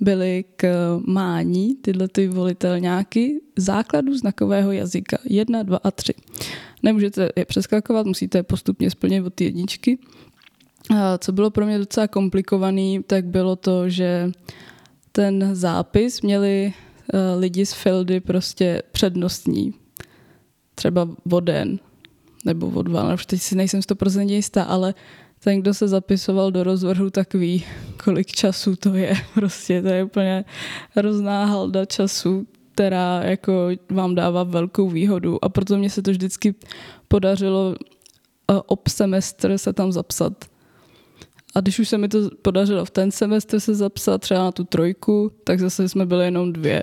byly 0.00 0.44
k 0.56 0.66
mání 1.06 1.74
tyhle 1.74 2.08
ty 2.08 2.28
volitelňáky 2.28 3.40
základů 3.56 4.18
znakového 4.18 4.72
jazyka. 4.72 5.18
Jedna, 5.24 5.62
dva 5.62 5.80
a 5.84 5.90
tři. 5.90 6.14
Nemůžete 6.82 7.28
je 7.36 7.44
přeskakovat, 7.44 8.06
musíte 8.06 8.38
je 8.38 8.42
postupně 8.42 8.90
splnit 8.90 9.22
od 9.22 9.34
ty 9.34 9.44
jedničky. 9.44 9.98
Co 11.18 11.32
bylo 11.32 11.50
pro 11.50 11.66
mě 11.66 11.78
docela 11.78 12.08
komplikovaný, 12.08 13.02
tak 13.06 13.24
bylo 13.24 13.56
to, 13.56 13.88
že 13.88 14.30
ten 15.12 15.54
zápis 15.54 16.22
měli 16.22 16.72
eh, 17.14 17.34
lidi 17.38 17.66
z 17.66 17.72
Fildy 17.72 18.20
prostě 18.20 18.82
přednostní. 18.92 19.74
Třeba 20.74 21.08
voden 21.24 21.78
nebo 22.44 22.66
o 22.66 22.82
dva, 22.82 23.02
nebo 23.02 23.22
teď 23.26 23.42
si 23.42 23.56
nejsem 23.56 23.80
100% 23.80 24.28
jistá, 24.30 24.62
ale 24.62 24.94
ten, 25.44 25.60
kdo 25.60 25.74
se 25.74 25.88
zapisoval 25.88 26.52
do 26.52 26.64
rozvrhu, 26.64 27.10
tak 27.10 27.34
ví, 27.34 27.64
kolik 28.04 28.26
času 28.26 28.76
to 28.76 28.94
je. 28.94 29.14
Prostě 29.34 29.82
to 29.82 29.88
je 29.88 30.04
úplně 30.04 30.44
hrozná 30.90 31.44
halda 31.44 31.84
času, 31.84 32.46
která 32.72 33.22
jako 33.22 33.68
vám 33.90 34.14
dává 34.14 34.42
velkou 34.42 34.88
výhodu. 34.88 35.44
A 35.44 35.48
proto 35.48 35.78
mě 35.78 35.90
se 35.90 36.02
to 36.02 36.10
vždycky 36.10 36.54
podařilo 37.08 37.74
eh, 38.50 38.54
ob 38.66 38.88
semestr 38.88 39.58
se 39.58 39.72
tam 39.72 39.92
zapsat 39.92 40.44
a 41.56 41.60
když 41.60 41.78
už 41.78 41.88
se 41.88 41.98
mi 41.98 42.08
to 42.08 42.30
podařilo 42.42 42.84
v 42.84 42.90
ten 42.90 43.10
semestr 43.10 43.60
se 43.60 43.74
zapsat 43.74 44.18
třeba 44.20 44.40
na 44.40 44.52
tu 44.52 44.64
trojku, 44.64 45.32
tak 45.44 45.60
zase 45.60 45.88
jsme 45.88 46.06
byli 46.06 46.24
jenom 46.24 46.52
dvě. 46.52 46.82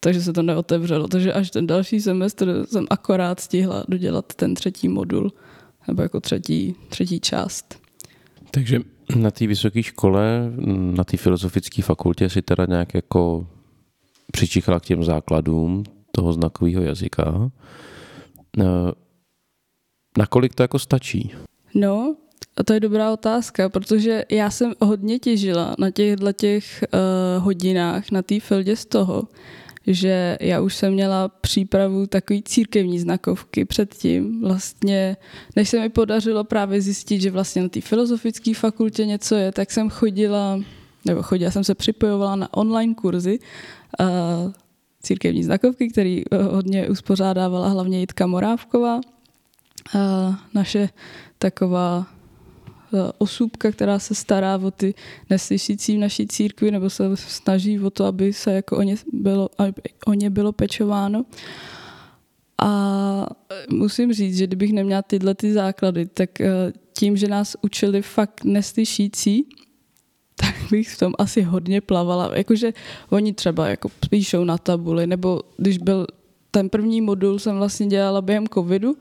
Takže 0.00 0.22
se 0.22 0.32
to 0.32 0.42
neotevřelo. 0.42 1.08
Takže 1.08 1.32
až 1.32 1.50
ten 1.50 1.66
další 1.66 2.00
semestr 2.00 2.66
jsem 2.66 2.86
akorát 2.90 3.40
stihla 3.40 3.84
dodělat 3.88 4.34
ten 4.34 4.54
třetí 4.54 4.88
modul, 4.88 5.32
nebo 5.88 6.02
jako 6.02 6.20
třetí, 6.20 6.74
třetí 6.88 7.20
část. 7.20 7.81
Takže 8.54 8.80
na 9.16 9.30
té 9.30 9.46
vysoké 9.46 9.82
škole, 9.82 10.52
na 10.76 11.04
té 11.04 11.16
filozofické 11.16 11.82
fakultě 11.82 12.30
si 12.30 12.42
teda 12.42 12.66
nějak 12.68 12.94
jako 12.94 13.46
přičíchala 14.32 14.80
k 14.80 14.84
těm 14.84 15.04
základům 15.04 15.84
toho 16.12 16.32
znakového 16.32 16.82
jazyka. 16.82 17.50
Eh, 18.58 18.64
nakolik 20.18 20.54
to 20.54 20.62
jako 20.62 20.78
stačí? 20.78 21.32
No, 21.74 22.16
a 22.56 22.62
to 22.62 22.72
je 22.72 22.80
dobrá 22.80 23.12
otázka, 23.12 23.68
protože 23.68 24.24
já 24.30 24.50
jsem 24.50 24.72
hodně 24.80 25.18
těžila 25.18 25.74
na 25.78 25.90
těchto 25.90 26.32
těch 26.32 26.84
uh, 26.94 27.44
hodinách 27.44 28.10
na 28.10 28.22
té 28.22 28.40
fildě 28.40 28.76
z 28.76 28.86
toho, 28.86 29.22
že 29.86 30.38
já 30.40 30.60
už 30.60 30.74
jsem 30.74 30.92
měla 30.92 31.28
přípravu 31.28 32.06
takový 32.06 32.42
církevní 32.42 32.98
znakovky 32.98 33.64
předtím. 33.64 34.40
Vlastně, 34.40 35.16
než 35.56 35.68
se 35.68 35.80
mi 35.80 35.88
podařilo 35.88 36.44
právě 36.44 36.80
zjistit, 36.80 37.20
že 37.20 37.30
vlastně 37.30 37.62
na 37.62 37.68
té 37.68 37.80
filozofické 37.80 38.54
fakultě 38.54 39.06
něco 39.06 39.34
je, 39.34 39.52
tak 39.52 39.70
jsem 39.70 39.90
chodila, 39.90 40.60
nebo 41.04 41.22
chodila 41.22 41.50
jsem 41.50 41.64
se 41.64 41.74
připojovala 41.74 42.36
na 42.36 42.54
online 42.54 42.94
kurzy 42.94 43.38
uh, 44.00 44.06
církevní 45.02 45.44
znakovky, 45.44 45.88
který 45.88 46.24
uh, 46.24 46.42
hodně 46.54 46.88
uspořádávala 46.88 47.68
hlavně 47.68 48.00
Jitka 48.00 48.26
Morávková. 48.26 49.00
Uh, 49.94 50.34
naše 50.54 50.88
taková 51.38 52.06
Eh, 52.06 52.11
osůbka, 53.18 53.72
která 53.72 53.98
se 53.98 54.14
stará 54.14 54.56
o 54.56 54.70
ty 54.70 54.94
neslyšící 55.30 55.96
v 55.96 56.00
naší 56.00 56.26
církvi 56.26 56.70
nebo 56.70 56.90
se 56.90 57.16
snaží 57.16 57.80
o 57.80 57.90
to, 57.90 58.04
aby 58.04 58.32
se 58.32 58.52
jako 58.52 58.76
o 58.76 58.82
ně 58.82 58.96
bylo, 59.12 59.50
o 60.06 60.12
ně 60.12 60.30
bylo 60.30 60.52
pečováno. 60.52 61.24
A 62.62 63.26
musím 63.70 64.12
říct, 64.12 64.36
že 64.36 64.46
kdybych 64.46 64.72
neměla 64.72 65.02
tyhle 65.02 65.34
ty 65.34 65.52
základy, 65.52 66.06
tak 66.06 66.40
eh, 66.40 66.72
tím, 66.98 67.16
že 67.16 67.28
nás 67.28 67.56
učili 67.62 68.02
fakt 68.02 68.44
neslyšící, 68.44 69.46
tak 70.36 70.54
bych 70.70 70.88
v 70.94 70.98
tom 70.98 71.12
asi 71.18 71.42
hodně 71.42 71.80
plavala. 71.80 72.30
Jakože 72.36 72.72
oni 73.10 73.32
třeba 73.32 73.68
jako 73.68 73.88
píšou 74.10 74.44
na 74.44 74.58
tabuli, 74.58 75.06
nebo 75.06 75.40
když 75.56 75.78
byl 75.78 76.06
ten 76.50 76.68
první 76.68 77.00
modul 77.00 77.38
jsem 77.38 77.56
vlastně 77.56 77.86
dělala 77.86 78.22
během 78.22 78.48
covidu, 78.48 78.96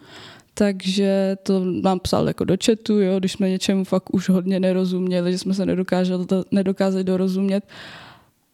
takže 0.53 1.37
to 1.43 1.65
nám 1.65 1.99
psal 1.99 2.27
jako 2.27 2.43
do 2.43 2.55
chatu, 2.65 2.99
jo, 2.99 3.19
když 3.19 3.31
jsme 3.31 3.49
něčemu 3.49 3.83
fakt 3.83 4.13
už 4.13 4.29
hodně 4.29 4.59
nerozuměli, 4.59 5.31
že 5.31 5.37
jsme 5.37 5.53
se 5.53 5.65
nedokázali, 5.65 6.25
nedokázali 6.51 7.03
dorozumět. 7.03 7.67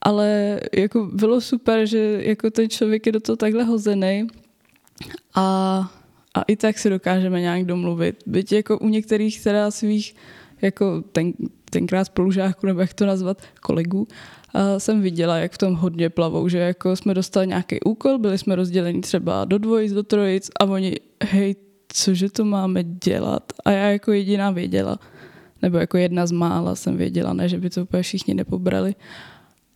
Ale 0.01 0.59
jako 0.73 1.09
bylo 1.13 1.41
super, 1.41 1.85
že 1.85 2.19
jako 2.23 2.51
ten 2.51 2.69
člověk 2.69 3.05
je 3.05 3.11
do 3.11 3.19
toho 3.19 3.35
takhle 3.35 3.63
hozený 3.63 4.27
a, 5.35 5.43
a 6.33 6.41
i 6.41 6.55
tak 6.55 6.79
si 6.79 6.89
dokážeme 6.89 7.41
nějak 7.41 7.65
domluvit. 7.65 8.23
Byť 8.25 8.51
jako 8.51 8.77
u 8.79 8.89
některých 8.89 9.43
teda 9.43 9.71
svých 9.71 10.15
jako 10.61 11.03
ten, 11.11 11.33
tenkrát 11.69 12.05
spolužáků, 12.05 12.67
nebo 12.67 12.81
jak 12.81 12.93
to 12.93 13.05
nazvat, 13.05 13.41
kolegů, 13.61 14.07
a 14.53 14.79
jsem 14.79 15.01
viděla, 15.01 15.37
jak 15.37 15.51
v 15.51 15.57
tom 15.57 15.75
hodně 15.75 16.09
plavou, 16.09 16.49
že 16.49 16.57
jako 16.57 16.95
jsme 16.95 17.13
dostali 17.13 17.47
nějaký 17.47 17.79
úkol, 17.79 18.17
byli 18.17 18.37
jsme 18.37 18.55
rozděleni 18.55 19.01
třeba 19.01 19.45
do 19.45 19.57
dvojic, 19.57 19.93
do 19.93 20.03
trojic 20.03 20.51
a 20.59 20.65
oni, 20.65 20.95
hej, 21.23 21.55
cože 21.87 22.29
to 22.29 22.45
máme 22.45 22.83
dělat? 22.83 23.53
A 23.65 23.71
já 23.71 23.89
jako 23.89 24.11
jediná 24.11 24.51
věděla, 24.51 24.99
nebo 25.61 25.77
jako 25.77 25.97
jedna 25.97 26.27
z 26.27 26.31
mála 26.31 26.75
jsem 26.75 26.97
věděla, 26.97 27.33
ne, 27.33 27.49
že 27.49 27.57
by 27.57 27.69
to 27.69 27.83
úplně 27.83 28.03
všichni 28.03 28.33
nepobrali. 28.33 28.95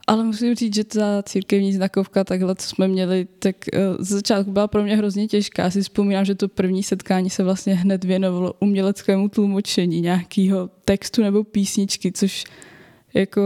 Ale 0.08 0.24
musím 0.24 0.56
říct, 0.56 0.76
že 0.76 0.84
ta 0.84 1.24
církevní 1.24 1.74
znakovka, 1.74 2.24
takhle, 2.24 2.56
co 2.56 2.68
jsme 2.68 2.88
měli, 2.88 3.28
tak 3.40 3.56
uh, 3.74 4.04
z 4.06 4.08
začátku 4.08 4.52
byla 4.52 4.68
pro 4.68 4.84
mě 4.84 4.98
hrozně 4.98 5.28
těžká. 5.28 5.64
Já 5.64 5.70
si 5.70 5.82
vzpomínám, 5.82 6.26
že 6.26 6.36
to 6.36 6.48
první 6.48 6.84
setkání 6.84 7.30
se 7.30 7.44
vlastně 7.44 7.76
hned 7.76 8.04
věnovalo 8.04 8.54
uměleckému 8.60 9.30
tlumočení 9.30 10.02
nějakého 10.02 10.70
textu 10.86 11.22
nebo 11.22 11.44
písničky, 11.44 12.12
což 12.12 12.44
jako 13.14 13.42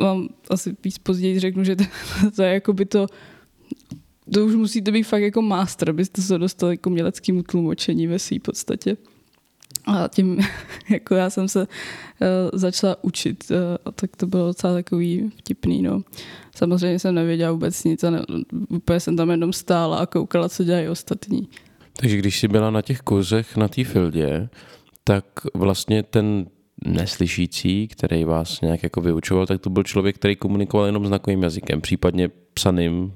vám 0.00 0.28
asi 0.50 0.76
víc 0.84 0.98
později 0.98 1.40
řeknu, 1.40 1.64
že 1.64 1.76
to, 1.76 1.84
to 2.36 2.42
je 2.42 2.52
jako 2.52 2.72
by 2.72 2.84
to 2.84 3.06
to 4.32 4.46
už 4.46 4.54
musíte 4.54 4.92
být 4.92 5.02
fakt 5.02 5.22
jako 5.22 5.42
master, 5.42 5.90
abyste 5.90 6.22
se 6.22 6.38
dostali 6.38 6.78
k 6.78 6.86
uměleckému 6.86 7.42
tlumočení 7.42 8.06
ve 8.06 8.18
své 8.18 8.38
podstatě. 8.40 8.96
A 9.86 10.08
tím, 10.08 10.38
jako 10.90 11.14
já 11.14 11.30
jsem 11.30 11.48
se 11.48 11.60
uh, 11.60 11.66
začala 12.52 12.96
učit, 13.02 13.44
uh, 13.50 13.56
a 13.84 13.92
tak 13.92 14.16
to 14.16 14.26
bylo 14.26 14.46
docela 14.46 14.74
takový 14.74 15.30
vtipný, 15.36 15.82
no. 15.82 16.02
Samozřejmě 16.56 16.98
jsem 16.98 17.14
nevěděla 17.14 17.52
vůbec 17.52 17.84
nic 17.84 18.04
a 18.04 18.10
ne, 18.10 18.22
úplně 18.68 19.00
jsem 19.00 19.16
tam 19.16 19.30
jenom 19.30 19.52
stála 19.52 19.98
a 19.98 20.06
koukala, 20.06 20.48
co 20.48 20.64
dělají 20.64 20.88
ostatní. 20.88 21.48
Takže 21.96 22.16
když 22.16 22.40
jsi 22.40 22.48
byla 22.48 22.70
na 22.70 22.82
těch 22.82 23.00
kurzech 23.00 23.56
na 23.56 23.68
té 23.68 23.84
fildě, 23.84 24.48
tak 25.04 25.24
vlastně 25.54 26.02
ten 26.02 26.46
neslyšící, 26.84 27.88
který 27.88 28.24
vás 28.24 28.60
nějak 28.60 28.82
jako 28.82 29.00
vyučoval, 29.00 29.46
tak 29.46 29.60
to 29.60 29.70
byl 29.70 29.82
člověk, 29.82 30.16
který 30.16 30.36
komunikoval 30.36 30.86
jenom 30.86 31.06
znakovým 31.06 31.42
jazykem, 31.42 31.80
případně 31.80 32.30
psaným 32.54 33.12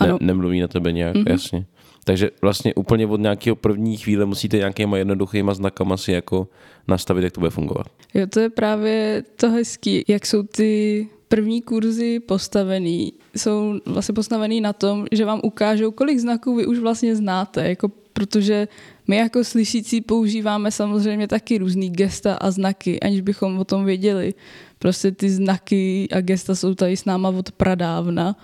ne, 0.00 0.14
nemluví 0.20 0.60
na 0.60 0.68
tebe 0.68 0.92
nějak, 0.92 1.16
mm-hmm. 1.16 1.30
jasně. 1.30 1.66
Takže 2.04 2.30
vlastně 2.42 2.74
úplně 2.74 3.06
od 3.06 3.20
nějakého 3.20 3.56
první 3.56 3.96
chvíle 3.96 4.24
musíte 4.24 4.56
nějakýma 4.56 4.98
jednoduchýma 4.98 5.54
znakama 5.54 5.96
si 5.96 6.12
jako 6.12 6.48
nastavit, 6.88 7.24
jak 7.24 7.32
to 7.32 7.40
bude 7.40 7.50
fungovat. 7.50 7.86
Jo, 8.14 8.26
to 8.26 8.40
je 8.40 8.50
právě 8.50 9.24
to 9.36 9.50
hezký, 9.50 10.04
jak 10.08 10.26
jsou 10.26 10.42
ty 10.42 11.08
první 11.28 11.62
kurzy 11.62 12.20
postavený. 12.20 13.12
Jsou 13.36 13.80
vlastně 13.86 14.12
postavený 14.12 14.60
na 14.60 14.72
tom, 14.72 15.06
že 15.12 15.24
vám 15.24 15.40
ukážou, 15.42 15.90
kolik 15.90 16.18
znaků 16.18 16.56
vy 16.56 16.66
už 16.66 16.78
vlastně 16.78 17.16
znáte. 17.16 17.68
Jako 17.68 17.90
protože 18.12 18.68
my 19.08 19.16
jako 19.16 19.44
slyšící 19.44 20.00
používáme 20.00 20.70
samozřejmě 20.70 21.28
taky 21.28 21.58
různý 21.58 21.90
gesta 21.90 22.34
a 22.34 22.50
znaky, 22.50 23.00
aniž 23.00 23.20
bychom 23.20 23.58
o 23.58 23.64
tom 23.64 23.84
věděli. 23.84 24.34
Prostě 24.78 25.12
ty 25.12 25.30
znaky 25.30 26.08
a 26.12 26.20
gesta 26.20 26.54
jsou 26.54 26.74
tady 26.74 26.96
s 26.96 27.04
náma 27.04 27.28
od 27.28 27.52
pradávna 27.52 28.36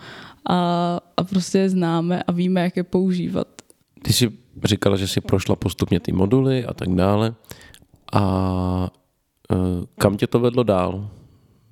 a, 0.46 1.00
a 1.16 1.24
prostě 1.24 1.58
je 1.58 1.68
známe 1.68 2.22
a 2.22 2.32
víme, 2.32 2.60
jak 2.60 2.76
je 2.76 2.82
používat. 2.82 3.48
Ty 4.02 4.12
jsi 4.12 4.32
říkala, 4.64 4.96
že 4.96 5.08
jsi 5.08 5.20
prošla 5.20 5.56
postupně 5.56 6.00
ty 6.00 6.12
moduly 6.12 6.64
a 6.64 6.74
tak 6.74 6.88
dále. 6.88 7.34
A 8.12 8.90
e, 9.52 9.56
kam 9.98 10.16
tě 10.16 10.26
to 10.26 10.40
vedlo 10.40 10.62
dál? 10.62 11.10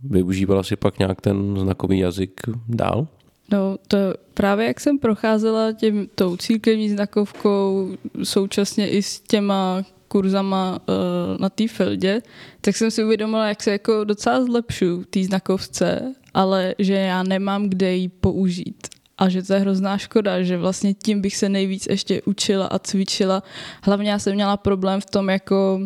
Využívala 0.02 0.62
si 0.62 0.76
pak 0.76 0.98
nějak 0.98 1.20
ten 1.20 1.56
znakový 1.58 1.98
jazyk 1.98 2.40
dál? 2.68 3.06
No, 3.52 3.76
to 3.88 3.96
právě 4.34 4.66
jak 4.66 4.80
jsem 4.80 4.98
procházela 4.98 5.72
tím, 5.72 6.08
tou 6.14 6.36
církevní 6.36 6.90
znakovkou, 6.90 7.90
současně 8.22 8.88
i 8.90 9.02
s 9.02 9.20
těma 9.20 9.82
kurzama 10.08 10.78
uh, 10.88 11.40
na 11.40 11.48
té 11.48 11.68
fildě, 11.68 12.22
tak 12.60 12.76
jsem 12.76 12.90
si 12.90 13.04
uvědomila, 13.04 13.48
jak 13.48 13.62
se 13.62 13.70
jako 13.70 14.04
docela 14.04 14.44
zlepšu 14.44 15.04
té 15.10 15.24
znakovce, 15.24 16.14
ale 16.34 16.74
že 16.78 16.94
já 16.94 17.22
nemám 17.22 17.68
kde 17.68 17.94
ji 17.94 18.08
použít. 18.08 18.88
A 19.18 19.28
že 19.28 19.42
to 19.42 19.54
je 19.54 19.60
hrozná 19.60 19.98
škoda, 19.98 20.42
že 20.42 20.58
vlastně 20.58 20.94
tím 20.94 21.20
bych 21.20 21.36
se 21.36 21.48
nejvíc 21.48 21.86
ještě 21.86 22.22
učila 22.22 22.66
a 22.66 22.78
cvičila. 22.78 23.42
Hlavně 23.82 24.10
já 24.10 24.18
jsem 24.18 24.34
měla 24.34 24.56
problém 24.56 25.00
v 25.00 25.06
tom, 25.06 25.30
jako 25.30 25.80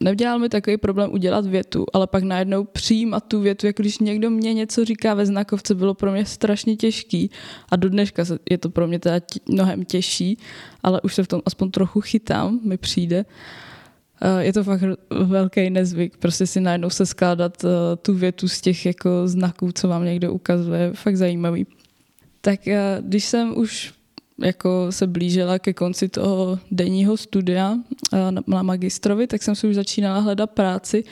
Neudělal 0.00 0.38
mi 0.38 0.48
takový 0.48 0.76
problém 0.76 1.12
udělat 1.12 1.46
větu, 1.46 1.86
ale 1.92 2.06
pak 2.06 2.22
najednou 2.22 2.64
přijímat 2.64 3.24
tu 3.28 3.40
větu, 3.40 3.66
jako 3.66 3.82
když 3.82 3.98
někdo 3.98 4.30
mě 4.30 4.54
něco 4.54 4.84
říká 4.84 5.14
ve 5.14 5.26
znakovce, 5.26 5.74
bylo 5.74 5.94
pro 5.94 6.12
mě 6.12 6.26
strašně 6.26 6.76
těžký 6.76 7.30
a 7.70 7.76
do 7.76 7.88
dneška 7.88 8.24
je 8.50 8.58
to 8.58 8.70
pro 8.70 8.86
mě 8.86 8.98
teda 8.98 9.20
mnohem 9.48 9.84
těžší, 9.84 10.38
ale 10.82 11.00
už 11.00 11.14
se 11.14 11.22
v 11.22 11.28
tom 11.28 11.42
aspoň 11.46 11.70
trochu 11.70 12.00
chytám, 12.00 12.60
mi 12.62 12.76
přijde. 12.76 13.24
Je 14.38 14.52
to 14.52 14.64
fakt 14.64 14.84
velký 15.10 15.70
nezvyk, 15.70 16.16
prostě 16.16 16.46
si 16.46 16.60
najednou 16.60 16.90
se 16.90 17.06
skládat 17.06 17.64
tu 18.02 18.14
větu 18.14 18.48
z 18.48 18.60
těch 18.60 18.86
jako 18.86 19.10
znaků, 19.24 19.72
co 19.72 19.88
vám 19.88 20.04
někdo 20.04 20.32
ukazuje, 20.32 20.92
fakt 20.94 21.16
zajímavý. 21.16 21.66
Tak 22.40 22.60
když 23.00 23.24
jsem 23.24 23.58
už 23.58 23.92
jako 24.40 24.86
se 24.90 25.06
blížila 25.06 25.58
ke 25.58 25.72
konci 25.72 26.08
toho 26.08 26.58
denního 26.70 27.16
studia 27.16 27.78
eh, 28.12 28.16
na 28.46 28.62
magistrovi, 28.62 29.26
tak 29.26 29.42
jsem 29.42 29.54
si 29.54 29.66
už 29.66 29.74
začínala 29.74 30.20
hledat 30.20 30.50
práci 30.50 31.04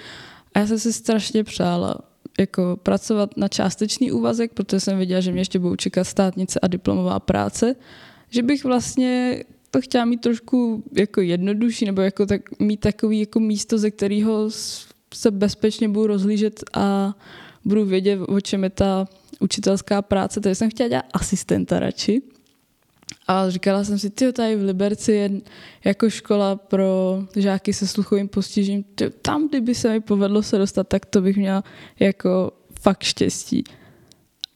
a 0.55 0.59
já 0.59 0.67
jsem 0.67 0.79
si 0.79 0.93
strašně 0.93 1.45
přála 1.45 1.99
jako 2.39 2.79
pracovat 2.83 3.37
na 3.37 3.49
částečný 3.49 4.13
úvazek, 4.13 4.53
protože 4.53 4.81
jsem 4.81 4.97
věděla, 4.97 5.21
že 5.21 5.33
mě 5.33 5.41
ještě 5.41 5.59
budou 5.59 5.77
čekat 5.77 6.05
státnice 6.05 6.61
a 6.61 6.67
diplomová 6.67 7.21
práce, 7.21 7.75
že 8.31 8.43
bych 8.43 8.65
vlastně 8.65 9.45
to 9.71 9.81
chtěla 9.81 10.05
mít 10.05 10.21
trošku 10.21 10.85
jako 10.93 11.21
jednodušší, 11.21 11.85
nebo 11.85 12.01
jako 12.01 12.27
tak, 12.27 12.41
mít 12.59 12.81
takový 12.81 13.21
jako 13.21 13.41
místo, 13.41 13.79
ze 13.79 13.91
kterého 13.91 14.51
se 15.15 15.31
bezpečně 15.31 15.89
budu 15.89 16.07
rozhlížet 16.07 16.65
a 16.73 17.15
budu 17.65 17.85
vědět, 17.85 18.21
o 18.29 18.41
čem 18.41 18.65
je 18.65 18.71
ta 18.71 19.09
učitelská 19.41 20.03
práce. 20.03 20.41
Takže 20.41 20.55
jsem 20.55 20.71
chtěla 20.71 20.89
dělat 20.89 21.05
asistenta 21.13 21.81
radši. 21.81 22.23
A 23.29 23.51
říkala 23.51 23.85
jsem 23.85 23.99
si, 23.99 24.11
ty 24.11 24.33
tady 24.33 24.57
v 24.57 24.63
Liberci 24.63 25.13
je 25.13 25.31
jako 25.85 26.11
škola 26.11 26.57
pro 26.57 27.23
žáky 27.37 27.73
se 27.73 27.87
sluchovým 27.87 28.29
postižením. 28.29 28.85
Tam, 29.23 29.49
kdyby 29.49 29.75
se 29.75 29.89
mi 29.89 30.01
povedlo 30.01 30.43
se 30.43 30.59
dostat, 30.59 30.89
tak 30.89 31.07
to 31.07 31.21
bych 31.21 31.37
měla 31.37 31.65
jako 32.01 32.53
fakt 32.81 33.03
štěstí. 33.03 33.65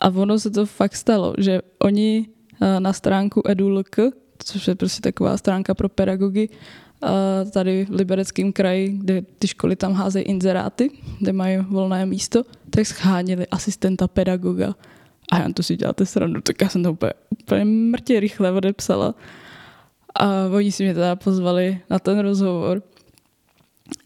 A 0.00 0.08
ono 0.08 0.38
se 0.38 0.50
to 0.50 0.66
fakt 0.66 0.96
stalo, 0.96 1.34
že 1.38 1.60
oni 1.78 2.26
eh, 2.62 2.80
na 2.80 2.92
stránku 2.92 3.42
edulk, 3.46 3.96
což 4.38 4.68
je 4.68 4.74
prostě 4.74 5.00
taková 5.00 5.36
stránka 5.36 5.74
pro 5.74 5.88
pedagogy, 5.88 6.48
eh, 6.48 7.50
tady 7.50 7.84
v 7.84 7.90
Libereckém 7.90 8.52
kraji, 8.52 8.88
kde 8.88 9.22
ty 9.38 9.48
školy 9.48 9.76
tam 9.76 9.92
házejí 9.92 10.24
inzeráty, 10.24 10.90
kde 11.20 11.32
mají 11.32 11.58
volné 11.58 12.06
místo, 12.06 12.42
tak 12.70 12.86
schánili 12.86 13.46
asistenta 13.46 14.08
pedagoga. 14.08 14.74
A 15.32 15.38
já 15.38 15.52
to 15.52 15.62
si 15.62 15.76
děláte 15.76 16.06
srandu, 16.06 16.40
tak 16.40 16.60
já 16.62 16.68
jsem 16.68 16.82
to 16.82 16.92
úplně, 16.92 17.12
úplně 17.42 17.64
mrtě 17.64 18.20
rychle 18.20 18.52
odepsala. 18.52 19.14
A 20.14 20.46
oni 20.54 20.72
si 20.72 20.82
mě 20.84 20.94
teda 20.94 21.16
pozvali 21.16 21.80
na 21.90 21.98
ten 21.98 22.18
rozhovor. 22.18 22.82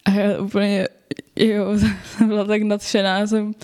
A 0.04 0.10
já 0.10 0.40
úplně, 0.40 0.88
jo, 1.36 1.66
jsem 2.04 2.28
byla 2.28 2.44
tak 2.44 2.62
nadšená, 2.62 3.18
já 3.18 3.26
jsem 3.26 3.54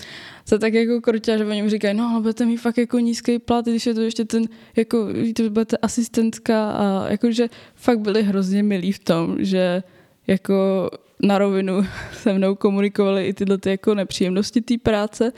se 0.45 0.59
tak 0.59 0.73
jako 0.73 1.01
krotila, 1.01 1.37
že 1.37 1.45
oni 1.45 1.61
mi 1.61 1.69
říkají, 1.69 1.97
no 1.97 2.19
budete 2.21 2.45
mít 2.45 2.57
fakt 2.57 2.77
jako 2.77 2.99
nízký 2.99 3.39
plat, 3.39 3.65
když 3.65 3.85
je 3.85 3.93
to 3.93 4.01
ještě 4.01 4.25
ten, 4.25 4.43
jako, 4.75 5.05
víte, 5.05 5.49
budete 5.49 5.77
asistentka 5.77 6.71
a 6.71 7.07
jakože 7.11 7.47
fakt 7.75 7.99
byli 7.99 8.23
hrozně 8.23 8.63
milí 8.63 8.91
v 8.91 8.99
tom, 8.99 9.35
že 9.39 9.83
jako 10.27 10.89
na 11.21 11.37
rovinu 11.37 11.85
se 12.13 12.33
mnou 12.33 12.55
komunikovali 12.55 13.25
i 13.25 13.33
tyhle 13.33 13.57
ty 13.57 13.69
jako 13.69 13.95
nepříjemnosti 13.95 14.61
té 14.61 14.77
práce 14.77 15.31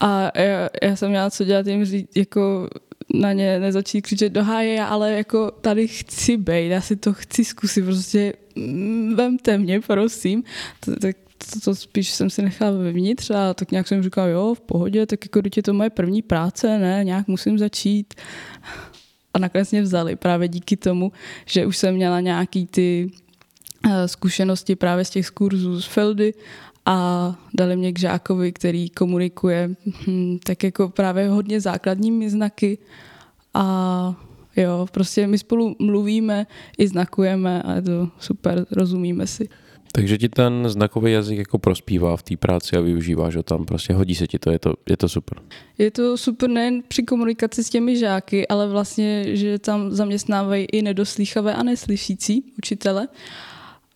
a 0.00 0.38
já, 0.38 0.68
já 0.82 0.96
jsem 0.96 1.10
měla 1.10 1.30
co 1.30 1.44
dělat, 1.44 1.66
jim 1.66 1.84
říct, 1.84 2.16
jako 2.16 2.68
na 3.14 3.32
ně 3.32 3.60
nezačít 3.60 4.04
křičet 4.04 4.32
do 4.32 4.44
háje, 4.44 4.84
ale 4.84 5.12
jako 5.12 5.50
tady 5.50 5.88
chci 5.88 6.36
být, 6.36 6.68
já 6.68 6.80
si 6.80 6.96
to 6.96 7.12
chci 7.12 7.44
zkusit, 7.44 7.84
prostě 7.84 8.32
mm, 8.56 9.16
vemte 9.16 9.58
mě, 9.58 9.80
prosím. 9.80 10.42
Tak 11.00 11.16
to, 11.52 11.60
to 11.60 11.74
spíš 11.74 12.10
jsem 12.10 12.30
si 12.30 12.42
nechala 12.42 12.70
vevnitř 12.70 13.30
a 13.30 13.54
tak 13.54 13.70
nějak 13.70 13.88
jsem 13.88 14.02
říkal, 14.02 14.28
jo, 14.28 14.54
v 14.54 14.60
pohodě, 14.60 15.06
tak 15.06 15.24
jako 15.24 15.40
je 15.56 15.62
to 15.62 15.72
moje 15.72 15.90
první 15.90 16.22
práce, 16.22 16.78
ne, 16.78 17.04
nějak 17.04 17.28
musím 17.28 17.58
začít. 17.58 18.14
A 19.34 19.38
nakonec 19.38 19.70
mě 19.70 19.82
vzali 19.82 20.16
právě 20.16 20.48
díky 20.48 20.76
tomu, 20.76 21.12
že 21.46 21.66
už 21.66 21.76
jsem 21.76 21.94
měla 21.94 22.20
nějaký 22.20 22.66
ty 22.66 23.10
eh, 23.90 24.08
zkušenosti 24.08 24.76
právě 24.76 25.04
z 25.04 25.10
těch 25.10 25.30
kurzů 25.30 25.80
z 25.80 25.84
Feldy 25.84 26.34
a 26.86 27.36
dali 27.54 27.76
mě 27.76 27.92
k 27.92 27.98
žákovi, 27.98 28.52
který 28.52 28.90
komunikuje 28.90 29.76
hm, 30.06 30.38
tak 30.44 30.62
jako 30.62 30.88
právě 30.88 31.28
hodně 31.28 31.60
základními 31.60 32.30
znaky 32.30 32.78
a 33.54 34.14
jo, 34.56 34.86
prostě 34.92 35.26
my 35.26 35.38
spolu 35.38 35.76
mluvíme 35.78 36.46
i 36.78 36.88
znakujeme 36.88 37.62
a 37.62 37.74
je 37.74 37.82
to 37.82 38.08
super, 38.18 38.66
rozumíme 38.70 39.26
si. 39.26 39.48
Takže 39.92 40.18
ti 40.18 40.28
ten 40.28 40.68
znakový 40.68 41.12
jazyk 41.12 41.38
jako 41.38 41.58
prospívá 41.58 42.16
v 42.16 42.22
té 42.22 42.36
práci 42.36 42.76
a 42.76 42.80
využíváš 42.80 43.36
ho 43.36 43.42
tam, 43.42 43.66
prostě 43.66 43.92
hodí 43.92 44.14
se 44.14 44.26
ti 44.26 44.38
to, 44.38 44.50
je 44.50 44.58
to, 44.58 44.74
je 44.90 44.96
to 44.96 45.08
super. 45.08 45.38
Je 45.78 45.90
to 45.90 46.16
super 46.16 46.50
nejen 46.50 46.82
při 46.88 47.02
komunikaci 47.02 47.64
s 47.64 47.70
těmi 47.70 47.96
žáky, 47.96 48.48
ale 48.48 48.68
vlastně, 48.68 49.36
že 49.36 49.58
tam 49.58 49.90
zaměstnávají 49.90 50.64
i 50.72 50.82
nedoslýchavé 50.82 51.54
a 51.54 51.62
neslyšící 51.62 52.44
učitele. 52.58 53.08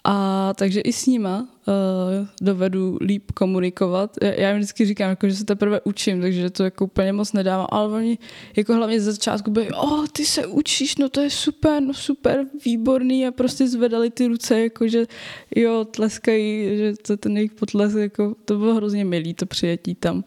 A 0.04 0.52
takže 0.54 0.80
i 0.80 0.92
s 0.92 1.06
nima 1.06 1.48
uh, 1.68 2.26
dovedu 2.42 2.98
líp 3.00 3.32
komunikovat. 3.32 4.16
Já 4.22 4.48
jim 4.48 4.58
vždycky 4.58 4.86
říkám, 4.86 5.10
jako, 5.10 5.28
že 5.28 5.34
se 5.34 5.44
teprve 5.44 5.80
učím, 5.84 6.20
takže 6.20 6.50
to 6.50 6.64
jako 6.64 6.84
úplně 6.84 7.12
moc 7.12 7.32
nedávám, 7.32 7.66
ale 7.70 7.88
oni 7.88 8.18
jako 8.56 8.74
hlavně 8.74 9.00
ze 9.00 9.12
začátku 9.12 9.50
byli, 9.50 9.70
o, 9.70 9.82
oh, 9.82 10.06
ty 10.12 10.24
se 10.24 10.46
učíš, 10.46 10.96
no 10.96 11.08
to 11.08 11.20
je 11.20 11.30
super, 11.30 11.82
no 11.82 11.94
super, 11.94 12.46
výborný 12.64 13.26
a 13.26 13.30
prostě 13.30 13.68
zvedali 13.68 14.10
ty 14.10 14.26
ruce, 14.26 14.60
jako 14.60 14.88
že 14.88 15.04
jo, 15.56 15.84
tleskají, 15.84 16.76
že 16.78 16.92
to 17.06 17.16
ten 17.16 17.36
jejich 17.36 17.52
potlesk, 17.52 17.96
jako 17.96 18.34
to 18.44 18.58
bylo 18.58 18.74
hrozně 18.74 19.04
milý, 19.04 19.34
to 19.34 19.46
přijetí 19.46 19.94
tam. 19.94 20.24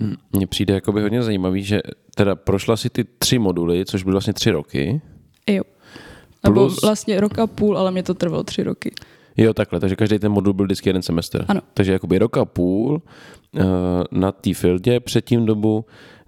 Hm, 0.00 0.14
mně 0.32 0.46
přijde 0.46 0.74
jako 0.74 0.92
by 0.92 1.02
hodně 1.02 1.22
zajímavý, 1.22 1.62
že 1.62 1.80
teda 2.14 2.34
prošla 2.34 2.76
si 2.76 2.90
ty 2.90 3.04
tři 3.04 3.38
moduly, 3.38 3.84
což 3.84 4.02
byly 4.02 4.12
vlastně 4.12 4.32
tři 4.32 4.50
roky. 4.50 5.00
Jo. 5.46 5.62
Nebo 6.44 6.68
vlastně 6.82 7.20
rok 7.20 7.38
a 7.38 7.46
půl, 7.46 7.78
ale 7.78 7.90
mě 7.90 8.02
to 8.02 8.14
trvalo 8.14 8.42
tři 8.42 8.62
roky. 8.62 8.92
Jo, 9.36 9.54
takhle, 9.54 9.80
takže 9.80 9.96
každý 9.96 10.18
ten 10.18 10.32
modul 10.32 10.52
byl 10.52 10.64
vždycky 10.64 10.88
jeden 10.88 11.02
semestr. 11.02 11.44
Ano. 11.48 11.60
Takže 11.74 11.92
jakoby 11.92 12.18
rok 12.18 12.36
a 12.36 12.44
půl 12.44 13.02
uh, 13.52 13.62
na 14.10 14.32
té 14.32 14.54
fieldě, 14.54 15.00
předtím 15.00 15.46
dobu, 15.46 15.84